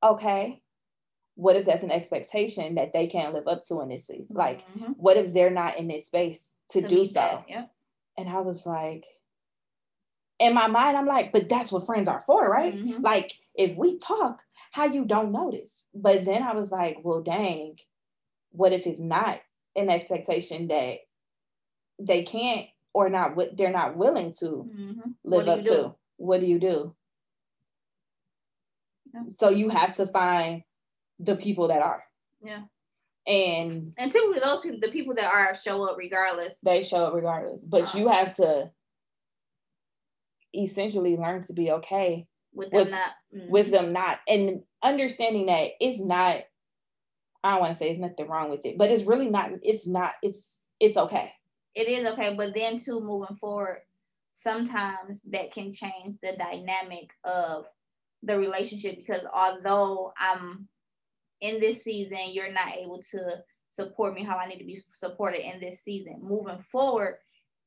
okay 0.02 0.62
what 1.34 1.54
if 1.56 1.66
that's 1.66 1.84
an 1.84 1.90
expectation 1.92 2.74
that 2.76 2.92
they 2.92 3.06
can't 3.06 3.32
live 3.34 3.46
up 3.46 3.62
to 3.68 3.80
in 3.80 3.88
this 3.88 4.06
season 4.06 4.34
like 4.36 4.64
Mhm. 4.76 4.94
what 4.96 5.16
if 5.16 5.32
they're 5.32 5.50
not 5.50 5.76
in 5.76 5.86
this 5.88 6.06
space 6.06 6.50
to, 6.70 6.82
do 6.86 7.04
so 7.06 7.14
that, 7.20 7.44
yeah 7.48 7.66
and 8.16 8.28
i 8.28 8.40
was 8.40 8.66
like 8.66 9.04
in 10.38 10.54
my 10.54 10.66
mind 10.66 10.96
i'm 10.96 11.06
like 11.06 11.32
but 11.32 11.48
that's 11.48 11.72
what 11.72 11.86
friends 11.86 12.08
are 12.08 12.22
for 12.26 12.48
right 12.50 12.74
Mhm. 12.74 13.02
like 13.02 13.32
if 13.54 13.76
we 13.76 13.98
talk 13.98 14.40
how 14.72 14.86
you 14.86 15.04
don't 15.04 15.32
notice 15.32 15.72
but 15.94 16.24
then 16.24 16.42
i 16.42 16.52
was 16.52 16.70
like 16.72 16.98
well 17.02 17.22
dang 17.22 17.76
what 18.50 18.72
if 18.72 18.86
it's 18.86 19.00
not 19.00 19.40
an 19.76 19.88
expectation 19.90 20.68
that 20.68 20.98
they 21.98 22.22
can't 22.22 22.66
or 22.94 23.08
not 23.08 23.36
what 23.36 23.56
they're 23.56 23.70
not 23.72 23.96
willing 23.96 24.32
to 24.32 24.68
Mhm. 24.74 25.14
live 25.24 25.48
up 25.48 25.62
do 25.62 25.70
to 25.70 25.94
what 26.16 26.40
do 26.40 26.46
you 26.46 26.58
do 26.58 26.94
Yeah. 29.14 29.22
so 29.36 29.48
you 29.48 29.68
have 29.70 29.94
to 29.96 30.06
find 30.06 30.64
the 31.18 31.36
people 31.36 31.68
that 31.68 31.82
are 31.82 32.04
Yeah. 32.40 32.62
and 33.26 33.94
And 33.98 34.12
typically 34.12 34.40
those 34.40 34.60
people, 34.62 34.78
the 34.80 34.90
people 34.92 35.14
that 35.14 35.32
are 35.32 35.54
show 35.54 35.82
up 35.88 35.96
regardless. 35.98 36.58
they 36.60 36.82
show 36.82 37.06
up 37.06 37.14
regardless 37.14 37.64
but 37.64 37.94
you 37.94 38.08
Uh-huh. 38.08 38.24
have 38.24 38.36
to 38.36 38.72
essentially 40.54 41.16
learn 41.16 41.42
to 41.42 41.52
be 41.52 41.70
okay 41.72 42.26
With 42.52 42.70
them 42.70 42.80
With- 42.80 42.90
not 42.90 43.10
mhm. 43.34 43.48
with 43.50 43.70
them 43.70 43.92
not 43.92 44.18
and 44.26 44.62
understanding 44.82 45.46
that 45.46 45.72
it's 45.80 46.00
not 46.00 46.42
i 47.44 47.52
don't 47.52 47.60
want 47.60 47.72
to 47.72 47.78
say 47.78 47.90
it's 47.90 48.00
nothing 48.00 48.26
wrong 48.28 48.50
with 48.50 48.64
it 48.64 48.78
but 48.78 48.90
it's 48.90 49.04
really 49.04 49.28
not 49.28 49.50
it's 49.62 49.86
not 49.86 50.14
it's 50.22 50.60
it's 50.80 50.96
okay 50.96 51.32
it 51.78 51.86
is 51.86 52.04
okay, 52.08 52.34
but 52.36 52.54
then 52.54 52.80
too 52.80 53.00
moving 53.00 53.36
forward, 53.36 53.82
sometimes 54.32 55.22
that 55.30 55.52
can 55.52 55.72
change 55.72 56.16
the 56.20 56.36
dynamic 56.36 57.10
of 57.22 57.66
the 58.24 58.36
relationship 58.36 58.96
because 58.96 59.24
although 59.32 60.12
I'm 60.18 60.66
in 61.40 61.60
this 61.60 61.84
season, 61.84 62.18
you're 62.32 62.52
not 62.52 62.74
able 62.76 63.00
to 63.12 63.44
support 63.70 64.14
me 64.14 64.24
how 64.24 64.38
I 64.38 64.46
need 64.46 64.58
to 64.58 64.64
be 64.64 64.82
supported 64.92 65.48
in 65.48 65.60
this 65.60 65.84
season. 65.84 66.18
Moving 66.20 66.58
forward, 66.58 67.18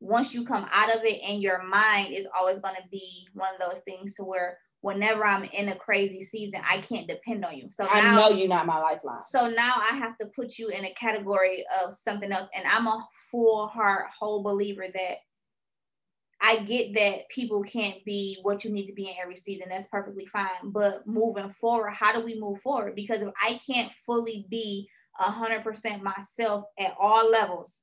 once 0.02 0.34
you 0.34 0.44
come 0.46 0.67
out 0.74 0.94
of 0.94 1.06
it 1.06 1.22
and 1.26 1.41
your 1.41 1.63
mind 1.63 2.13
is 2.13 2.28
always 2.38 2.60
going 2.60 2.76
to 2.76 2.89
be 2.91 3.30
one 3.34 3.54
of 3.56 3.62
those 3.62 3.82
things 3.84 4.15
to 4.15 4.24
where 4.24 4.58
whenever 4.82 5.26
I'm 5.26 5.44
in 5.44 5.70
a 5.70 5.76
crazy 5.76 6.24
season, 6.24 6.62
I 6.67 6.82
can't 6.82 7.08
depend 7.08 7.46
on 7.46 7.56
you. 7.56 7.70
So 7.72 7.88
i 7.89 8.02
now, 8.02 8.15
know 8.15 8.30
you're 8.30 8.48
not 8.48 8.65
my 8.65 8.80
lifeline 8.80 9.22
so 9.22 9.50
now 9.50 9.76
I 9.89 9.96
have 9.96 10.17
to 10.17 10.26
put 10.26 10.58
you 10.58 10.70
in 10.70 10.86
a 10.86 10.94
category 10.94 11.63
of 11.84 11.96
something 11.96 12.32
else. 12.32 12.50
And 12.56 12.65
I'm 12.67 12.88
a 12.88 13.08
full 13.30 13.67
heart, 13.67 14.08
whole 14.20 14.44
believer 14.44 14.86
that 14.94 15.17
I 16.41 16.58
get 16.58 16.96
that 16.96 17.30
people 17.30 17.62
can't 17.62 18.04
be 18.04 18.39
what 18.41 18.63
you 18.63 18.72
need 18.72 18.88
to 18.88 18.94
be 18.94 19.10
in 19.10 19.15
every 19.22 19.36
season. 19.36 19.67
That's 19.70 19.88
perfectly 19.88 20.26
fine. 20.26 20.48
But 20.63 21.06
moving 21.06 21.52
forward, 21.52 21.91
how 21.91 22.13
do 22.13 22.26
we 22.26 22.39
move 22.39 22.60
forward? 22.62 22.96
Because 22.96 23.22
if 23.22 23.30
I 23.39 23.60
can't 23.65 23.91
fully 24.06 24.48
be 24.50 24.89
a 25.20 25.30
hundred 25.30 25.63
percent 25.63 26.02
myself 26.02 26.65
at 26.80 26.96
all 27.00 27.30
levels, 27.30 27.82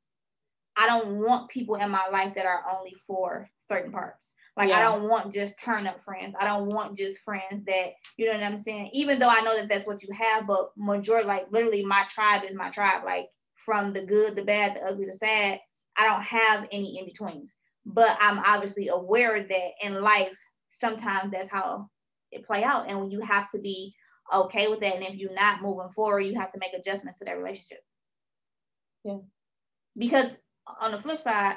I 0.77 0.87
don't 0.89 1.19
want 1.19 1.51
people 1.51 1.77
in 1.77 1.91
my 1.91 2.07
life 2.11 2.35
that 2.35 2.47
are 2.47 2.65
only 2.77 2.97
for 3.07 3.49
certain 3.69 3.93
parts. 3.93 4.35
Like 4.59 4.71
yeah. 4.71 4.79
I 4.79 4.83
don't 4.83 5.09
want 5.09 5.33
just 5.33 5.57
turn 5.57 5.87
up 5.87 6.03
friends. 6.03 6.35
I 6.39 6.45
don't 6.45 6.67
want 6.67 6.99
just 6.99 7.21
friends 7.21 7.65
that 7.69 7.91
you 8.17 8.27
know 8.27 8.33
what 8.33 8.43
I'm 8.43 8.59
saying. 8.59 8.91
Even 8.93 9.21
though 9.21 9.29
I 9.29 9.41
know 9.43 9.55
that 9.55 9.69
that's 9.69 9.87
what 9.87 10.03
you 10.03 10.13
have, 10.13 10.49
but 10.49 10.71
majority, 10.77 11.29
like 11.29 11.47
literally, 11.53 11.85
my 11.85 12.05
tribe 12.09 12.43
is 12.43 12.57
my 12.57 12.69
tribe. 12.69 13.05
Like 13.05 13.29
from 13.55 13.93
the 13.93 14.05
good, 14.05 14.35
the 14.35 14.43
bad, 14.43 14.75
the 14.75 14.85
ugly, 14.85 15.07
the 15.07 15.13
sad. 15.13 15.61
I 15.97 16.07
don't 16.07 16.23
have 16.23 16.67
any 16.73 16.99
in 16.99 17.05
betweens. 17.05 17.55
But 17.87 18.19
I'm 18.21 18.41
obviously 18.41 18.89
aware 18.89 19.41
that 19.45 19.71
in 19.85 20.03
life, 20.03 20.35
sometimes 20.69 21.31
that's 21.31 21.49
how 21.49 21.89
it 22.33 22.45
play 22.45 22.65
out, 22.65 22.91
and 22.91 23.13
you 23.13 23.21
have 23.21 23.49
to 23.53 23.61
be 23.61 23.95
okay 24.35 24.67
with 24.67 24.81
that. 24.81 24.97
And 24.97 25.05
if 25.05 25.15
you're 25.15 25.35
not 25.35 25.63
moving 25.63 25.89
forward, 25.91 26.23
you 26.23 26.35
have 26.35 26.51
to 26.51 26.59
make 26.59 26.73
adjustments 26.75 27.21
to 27.21 27.27
that 27.27 27.39
relationship. 27.39 27.79
Yeah. 29.05 29.19
Because 29.97 30.31
on 30.81 30.91
the 30.91 31.01
flip 31.01 31.21
side, 31.21 31.57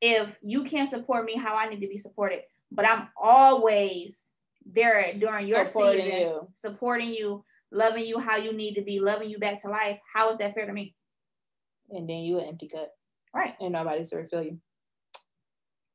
if 0.00 0.28
you 0.42 0.64
can't 0.64 0.88
support 0.88 1.24
me 1.24 1.36
how 1.36 1.56
I 1.56 1.68
need 1.68 1.80
to 1.80 1.88
be 1.88 1.98
supported, 1.98 2.40
but 2.70 2.88
I'm 2.88 3.08
always 3.20 4.26
there 4.64 5.04
during 5.18 5.46
your 5.46 5.66
supporting 5.66 6.04
season, 6.04 6.20
you. 6.20 6.48
supporting 6.60 7.12
you, 7.12 7.44
loving 7.70 8.04
you 8.04 8.18
how 8.18 8.36
you 8.36 8.52
need 8.52 8.74
to 8.74 8.82
be, 8.82 9.00
loving 9.00 9.30
you 9.30 9.38
back 9.38 9.62
to 9.62 9.68
life, 9.68 9.98
how 10.12 10.32
is 10.32 10.38
that 10.38 10.54
fair 10.54 10.66
to 10.66 10.72
me? 10.72 10.94
And 11.90 12.08
then 12.08 12.18
you 12.18 12.38
an 12.38 12.48
empty 12.48 12.68
cup. 12.68 12.90
Right. 13.34 13.54
And 13.60 13.72
nobody's 13.72 14.10
to 14.10 14.18
refill 14.18 14.42
you. 14.42 14.58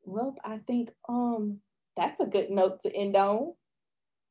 Well, 0.05 0.35
I 0.43 0.59
think 0.65 0.91
um 1.07 1.59
that's 1.95 2.19
a 2.19 2.25
good 2.25 2.49
note 2.49 2.81
to 2.81 2.93
end 2.93 3.15
on. 3.15 3.53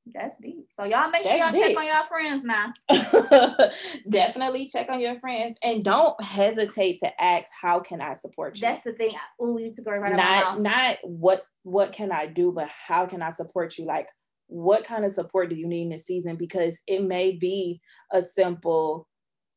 That's 0.07 0.37
deep. 0.37 0.67
So 0.75 0.85
y'all 0.85 1.11
make 1.11 1.23
sure 1.23 1.39
That's 1.39 1.57
y'all 1.57 1.69
deep. 1.69 1.77
check 1.77 1.79
on 1.79 1.87
your 1.87 2.07
friends 2.09 2.45
now. 2.45 3.71
Definitely 4.11 4.67
check 4.67 4.91
on 4.91 5.01
your 5.01 5.19
friends 5.21 5.57
and 5.63 5.85
don't 5.85 6.21
hesitate 6.23 6.99
to 7.01 7.23
ask 7.23 7.47
how 7.61 7.81
can 7.81 8.01
I 8.01 8.15
support 8.15 8.57
you. 8.57 8.63
That's 8.63 8.83
the 8.83 8.93
thing. 8.95 9.13
Oh, 9.41 9.59
you 9.59 9.73
took 9.73 9.87
right 9.87 10.17
not 10.17 10.61
not 10.61 10.99
what 11.05 11.45
what 11.63 11.93
can 11.93 12.11
I 12.11 12.27
do, 12.27 12.53
but 12.53 12.69
how 12.69 13.07
can 13.07 13.23
I 13.23 13.31
support 13.31 13.79
you? 13.79 13.85
Like 13.85 14.09
what 14.49 14.85
kind 14.85 15.05
of 15.05 15.13
support 15.13 15.51
do 15.51 15.57
you 15.57 15.67
need 15.67 15.83
in 15.83 15.89
this 15.91 16.05
season? 16.05 16.37
Because 16.37 16.83
it 16.87 17.03
may 17.03 17.33
be 17.37 17.81
a 18.13 18.23
simple 18.23 19.09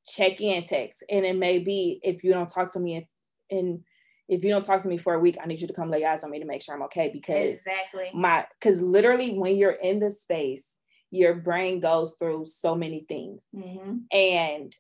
check-in 0.08 0.63
text, 0.63 1.03
and 1.10 1.25
it 1.25 1.36
may 1.36 1.60
be 1.60 1.99
if 2.03 2.23
you 2.23 2.31
don't 2.31 2.49
talk 2.49 2.71
to 2.73 2.79
me 2.79 3.10
in 3.49 3.84
if 4.27 4.43
you 4.43 4.49
don't 4.49 4.65
talk 4.65 4.81
to 4.81 4.88
me 4.88 4.97
for 4.97 5.13
a 5.13 5.19
week, 5.19 5.38
I 5.41 5.45
need 5.45 5.61
you 5.61 5.67
to 5.67 5.73
come 5.73 5.89
lay 5.89 6.03
eyes 6.03 6.23
on 6.23 6.31
me 6.31 6.39
to 6.39 6.45
make 6.45 6.61
sure 6.61 6.75
I'm 6.75 6.83
okay. 6.83 7.09
Because 7.11 7.59
exactly 7.59 8.09
my 8.13 8.45
because 8.59 8.81
literally 8.81 9.38
when 9.38 9.55
you're 9.55 9.71
in 9.71 9.99
the 9.99 10.11
space, 10.11 10.77
your 11.11 11.35
brain 11.35 11.79
goes 11.79 12.15
through 12.17 12.45
so 12.45 12.75
many 12.75 13.05
things. 13.07 13.43
Mm-hmm. 13.55 13.97
And 14.11 14.75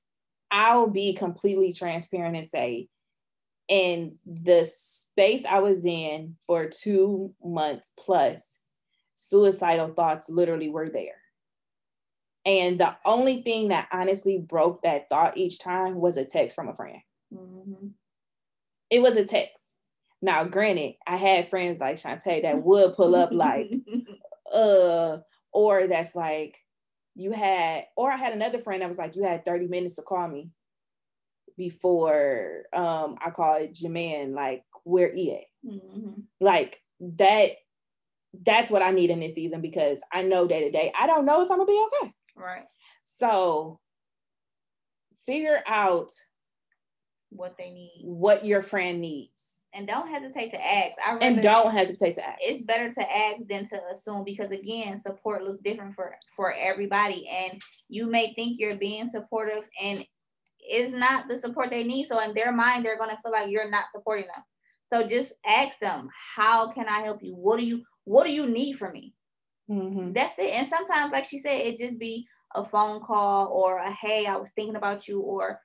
I'll 0.49 0.87
be 0.87 1.13
completely 1.13 1.73
transparent 1.73 2.35
and 2.35 2.47
say, 2.47 2.87
in 3.67 4.17
the 4.25 4.65
space 4.65 5.45
I 5.45 5.59
was 5.59 5.83
in 5.85 6.35
for 6.45 6.67
two 6.67 7.33
months 7.43 7.91
plus, 7.97 8.49
suicidal 9.13 9.89
thoughts 9.89 10.29
literally 10.29 10.69
were 10.69 10.89
there. 10.89 11.21
And 12.45 12.79
the 12.79 12.95
only 13.05 13.41
thing 13.41 13.69
that 13.69 13.87
honestly 13.91 14.37
broke 14.37 14.83
that 14.83 15.09
thought 15.09 15.37
each 15.37 15.59
time 15.59 15.95
was 15.95 16.15
a 16.15 16.25
text 16.25 16.55
from 16.55 16.69
a 16.69 16.75
friend. 16.75 16.99
Mm-hmm 17.33 17.87
it 18.89 19.01
was 19.01 19.15
a 19.15 19.25
text. 19.25 19.63
Now, 20.21 20.43
granted, 20.43 20.95
I 21.05 21.17
had 21.17 21.49
friends 21.49 21.79
like 21.79 21.97
Shantae 21.97 22.43
that 22.43 22.63
would 22.63 22.95
pull 22.95 23.15
up 23.15 23.31
like, 23.31 23.71
uh, 24.53 25.17
or 25.51 25.87
that's 25.87 26.15
like, 26.15 26.57
you 27.15 27.31
had, 27.31 27.85
or 27.95 28.11
I 28.11 28.17
had 28.17 28.33
another 28.33 28.59
friend 28.59 28.81
that 28.81 28.89
was 28.89 28.97
like, 28.97 29.15
you 29.15 29.23
had 29.23 29.45
30 29.45 29.67
minutes 29.67 29.95
to 29.95 30.01
call 30.01 30.27
me 30.27 30.49
before 31.57 32.63
um 32.73 33.17
I 33.23 33.29
called 33.29 33.73
Jermaine, 33.73 34.33
like, 34.33 34.63
where 34.83 35.13
he 35.13 35.41
mm-hmm. 35.65 36.21
Like 36.39 36.81
that, 36.99 37.51
that's 38.45 38.69
what 38.69 38.81
I 38.81 38.91
need 38.91 39.09
in 39.09 39.19
this 39.19 39.35
season 39.35 39.61
because 39.61 39.99
I 40.11 40.23
know 40.23 40.47
day 40.47 40.65
to 40.65 40.71
day, 40.71 40.91
I 40.97 41.07
don't 41.07 41.25
know 41.25 41.41
if 41.41 41.51
I'm 41.51 41.57
gonna 41.57 41.65
be 41.65 41.85
okay. 42.01 42.13
Right. 42.35 42.65
So 43.03 43.79
figure 45.25 45.61
out 45.65 46.11
what 47.29 47.57
they 47.57 47.71
need, 47.71 48.01
what 48.03 48.45
your 48.45 48.61
friend 48.61 49.01
needs. 49.01 49.61
And 49.73 49.87
don't 49.87 50.07
hesitate 50.07 50.51
to 50.51 50.65
ask. 50.65 50.95
I 51.05 51.17
and 51.17 51.41
don't 51.41 51.71
hesitate 51.71 52.15
to 52.15 52.25
ask. 52.25 52.39
It's 52.41 52.63
better 52.63 52.93
to 52.93 53.17
ask 53.17 53.41
than 53.49 53.67
to 53.67 53.81
assume 53.93 54.23
because 54.23 54.49
again, 54.51 54.97
support 54.97 55.43
looks 55.43 55.61
different 55.63 55.95
for 55.95 56.15
for 56.33 56.53
everybody, 56.53 57.27
and 57.27 57.61
you 57.89 58.09
may 58.09 58.33
think 58.35 58.57
you're 58.57 58.77
being 58.77 59.09
supportive, 59.09 59.67
and 59.81 60.05
it's 60.59 60.93
not 60.93 61.27
the 61.27 61.37
support 61.37 61.71
they 61.71 61.83
need. 61.83 62.05
So 62.05 62.19
in 62.21 62.33
their 62.33 62.53
mind, 62.53 62.85
they're 62.85 62.97
gonna 62.97 63.19
feel 63.21 63.33
like 63.33 63.49
you're 63.49 63.69
not 63.69 63.91
supporting 63.91 64.27
them. 64.27 64.43
So 64.93 65.05
just 65.05 65.33
ask 65.45 65.77
them, 65.79 66.09
how 66.35 66.71
can 66.71 66.87
I 66.87 67.01
help 67.01 67.21
you? 67.21 67.33
What 67.35 67.59
do 67.59 67.65
you 67.65 67.83
what 68.05 68.23
do 68.25 68.31
you 68.31 68.45
need 68.45 68.77
from 68.77 68.93
me? 68.93 69.13
Mm-hmm. 69.69 70.13
That's 70.13 70.37
it. 70.39 70.51
And 70.51 70.67
sometimes, 70.67 71.11
like 71.11 71.25
she 71.25 71.39
said, 71.39 71.59
it 71.61 71.77
just 71.77 71.97
be 71.99 72.27
a 72.53 72.63
phone 72.63 73.01
call 73.01 73.47
or 73.47 73.79
a 73.79 73.91
hey, 73.91 74.25
I 74.25 74.37
was 74.37 74.51
thinking 74.55 74.75
about 74.75 75.07
you, 75.07 75.19
or 75.19 75.59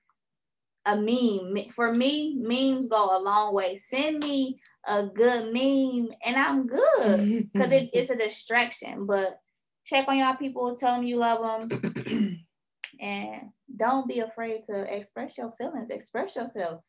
a 0.87 0.97
meme. 0.97 1.71
For 1.75 1.93
me, 1.93 2.37
memes 2.39 2.89
go 2.89 3.17
a 3.17 3.23
long 3.23 3.55
way. 3.55 3.77
Send 3.77 4.21
me 4.21 4.61
a 4.87 5.05
good 5.05 5.53
meme 5.53 6.09
and 6.25 6.37
I'm 6.37 6.67
good 6.67 7.51
because 7.53 7.73
it, 7.73 7.91
it's 7.93 8.11
a 8.11 8.17
distraction. 8.17 9.07
But 9.07 9.39
check 9.85 10.09
on 10.09 10.19
y'all 10.19 10.37
people, 10.37 10.77
tell 10.77 10.97
them 10.97 11.05
you 11.05 11.17
love 11.17 11.69
them, 11.69 12.45
and 13.01 13.43
don't 13.75 14.09
be 14.09 14.21
afraid 14.21 14.63
to 14.69 14.95
express 14.95 15.37
your 15.39 15.53
feelings. 15.59 15.91
Express 15.91 16.37
yourself. 16.37 16.83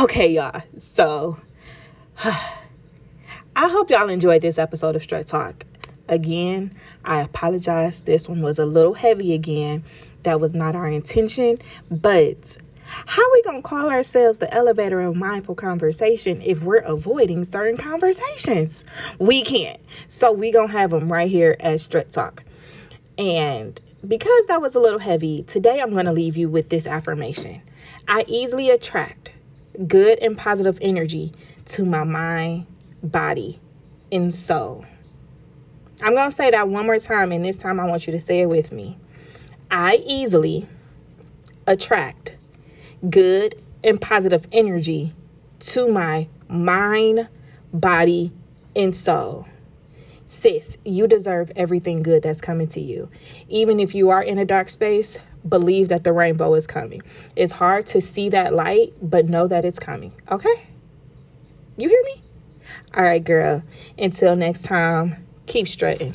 Okay, 0.00 0.32
y'all. 0.32 0.62
So 0.78 1.36
I 2.24 3.68
hope 3.68 3.90
y'all 3.90 4.08
enjoyed 4.08 4.42
this 4.42 4.58
episode 4.58 4.96
of 4.96 5.02
Strut 5.02 5.26
Talk. 5.26 5.64
Again, 6.08 6.72
I 7.04 7.20
apologize. 7.20 8.02
This 8.02 8.28
one 8.28 8.40
was 8.40 8.58
a 8.58 8.66
little 8.66 8.94
heavy 8.94 9.34
again. 9.34 9.82
That 10.22 10.40
was 10.40 10.54
not 10.54 10.76
our 10.76 10.86
intention, 10.86 11.56
but 11.90 12.56
how 12.86 13.22
we 13.32 13.42
going 13.42 13.62
to 13.62 13.68
call 13.68 13.90
ourselves 13.90 14.38
the 14.38 14.52
elevator 14.52 15.00
of 15.00 15.16
mindful 15.16 15.54
conversation 15.54 16.40
if 16.42 16.62
we're 16.62 16.78
avoiding 16.78 17.44
certain 17.44 17.76
conversations? 17.76 18.84
We 19.18 19.42
can't. 19.42 19.80
So 20.06 20.32
we 20.32 20.52
going 20.52 20.68
to 20.68 20.72
have 20.72 20.90
them 20.90 21.12
right 21.12 21.30
here 21.30 21.56
at 21.60 21.80
Strut 21.80 22.10
Talk. 22.10 22.44
And 23.18 23.80
because 24.06 24.46
that 24.46 24.60
was 24.60 24.74
a 24.74 24.80
little 24.80 24.98
heavy, 24.98 25.42
today 25.42 25.80
I'm 25.80 25.92
going 25.92 26.06
to 26.06 26.12
leave 26.12 26.36
you 26.36 26.48
with 26.48 26.68
this 26.68 26.86
affirmation. 26.86 27.60
I 28.08 28.24
easily 28.28 28.70
attract 28.70 29.32
good 29.86 30.18
and 30.20 30.38
positive 30.38 30.78
energy 30.80 31.32
to 31.66 31.84
my 31.84 32.04
mind, 32.04 32.66
body, 33.02 33.58
and 34.12 34.32
soul. 34.32 34.84
I'm 36.02 36.14
going 36.14 36.30
to 36.30 36.34
say 36.34 36.50
that 36.50 36.68
one 36.68 36.86
more 36.86 36.98
time, 36.98 37.32
and 37.32 37.44
this 37.44 37.56
time 37.56 37.80
I 37.80 37.84
want 37.84 38.06
you 38.06 38.12
to 38.12 38.20
say 38.20 38.42
it 38.42 38.46
with 38.46 38.70
me. 38.70 38.98
I 39.70 40.02
easily 40.06 40.68
attract 41.66 42.35
good 43.08 43.60
and 43.84 44.00
positive 44.00 44.46
energy 44.52 45.14
to 45.58 45.88
my 45.88 46.28
mind, 46.48 47.28
body, 47.72 48.32
and 48.74 48.94
soul. 48.94 49.46
Sis, 50.28 50.76
you 50.84 51.06
deserve 51.06 51.52
everything 51.54 52.02
good 52.02 52.22
that's 52.22 52.40
coming 52.40 52.66
to 52.68 52.80
you. 52.80 53.08
Even 53.48 53.78
if 53.78 53.94
you 53.94 54.10
are 54.10 54.22
in 54.22 54.38
a 54.38 54.44
dark 54.44 54.68
space, 54.68 55.18
believe 55.48 55.88
that 55.88 56.02
the 56.02 56.12
rainbow 56.12 56.54
is 56.54 56.66
coming. 56.66 57.00
It's 57.36 57.52
hard 57.52 57.86
to 57.88 58.00
see 58.00 58.28
that 58.30 58.52
light, 58.52 58.92
but 59.00 59.28
know 59.28 59.46
that 59.46 59.64
it's 59.64 59.78
coming. 59.78 60.12
Okay? 60.30 60.66
You 61.76 61.88
hear 61.88 62.02
me? 62.04 62.22
All 62.94 63.04
right, 63.04 63.22
girl. 63.22 63.62
Until 63.98 64.34
next 64.34 64.62
time, 64.62 65.24
keep 65.46 65.68
strutting. 65.68 66.12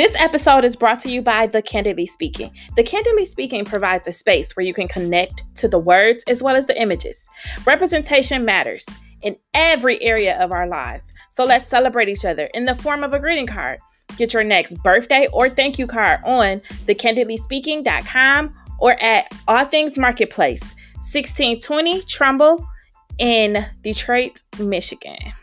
This 0.00 0.16
episode 0.18 0.64
is 0.64 0.76
brought 0.76 0.98
to 1.00 1.10
you 1.10 1.20
by 1.20 1.46
The 1.46 1.60
Candidly 1.60 2.06
Speaking. 2.06 2.50
The 2.74 2.82
Candidly 2.82 3.26
Speaking 3.26 3.66
provides 3.66 4.08
a 4.08 4.12
space 4.12 4.56
where 4.56 4.64
you 4.64 4.72
can 4.72 4.88
connect 4.88 5.44
to 5.56 5.68
the 5.68 5.78
words 5.78 6.24
as 6.26 6.42
well 6.42 6.56
as 6.56 6.64
the 6.64 6.80
images. 6.80 7.28
Representation 7.66 8.42
matters 8.46 8.86
in 9.20 9.36
every 9.52 10.02
area 10.02 10.42
of 10.42 10.52
our 10.52 10.66
lives. 10.66 11.12
So 11.28 11.44
let's 11.44 11.66
celebrate 11.66 12.08
each 12.08 12.24
other 12.24 12.48
in 12.54 12.64
the 12.64 12.74
form 12.74 13.04
of 13.04 13.12
a 13.12 13.18
greeting 13.18 13.46
card. 13.46 13.78
Get 14.16 14.32
your 14.32 14.42
next 14.42 14.82
birthday 14.82 15.28
or 15.34 15.50
thank 15.50 15.78
you 15.78 15.86
card 15.86 16.20
on 16.24 16.60
thecandidlyspeaking.com 16.86 18.54
or 18.78 18.96
at 19.02 19.30
All 19.48 19.66
Things 19.66 19.98
Marketplace, 19.98 20.74
1620 21.00 22.00
Trumbull 22.04 22.66
in 23.18 23.66
Detroit, 23.82 24.44
Michigan. 24.58 25.34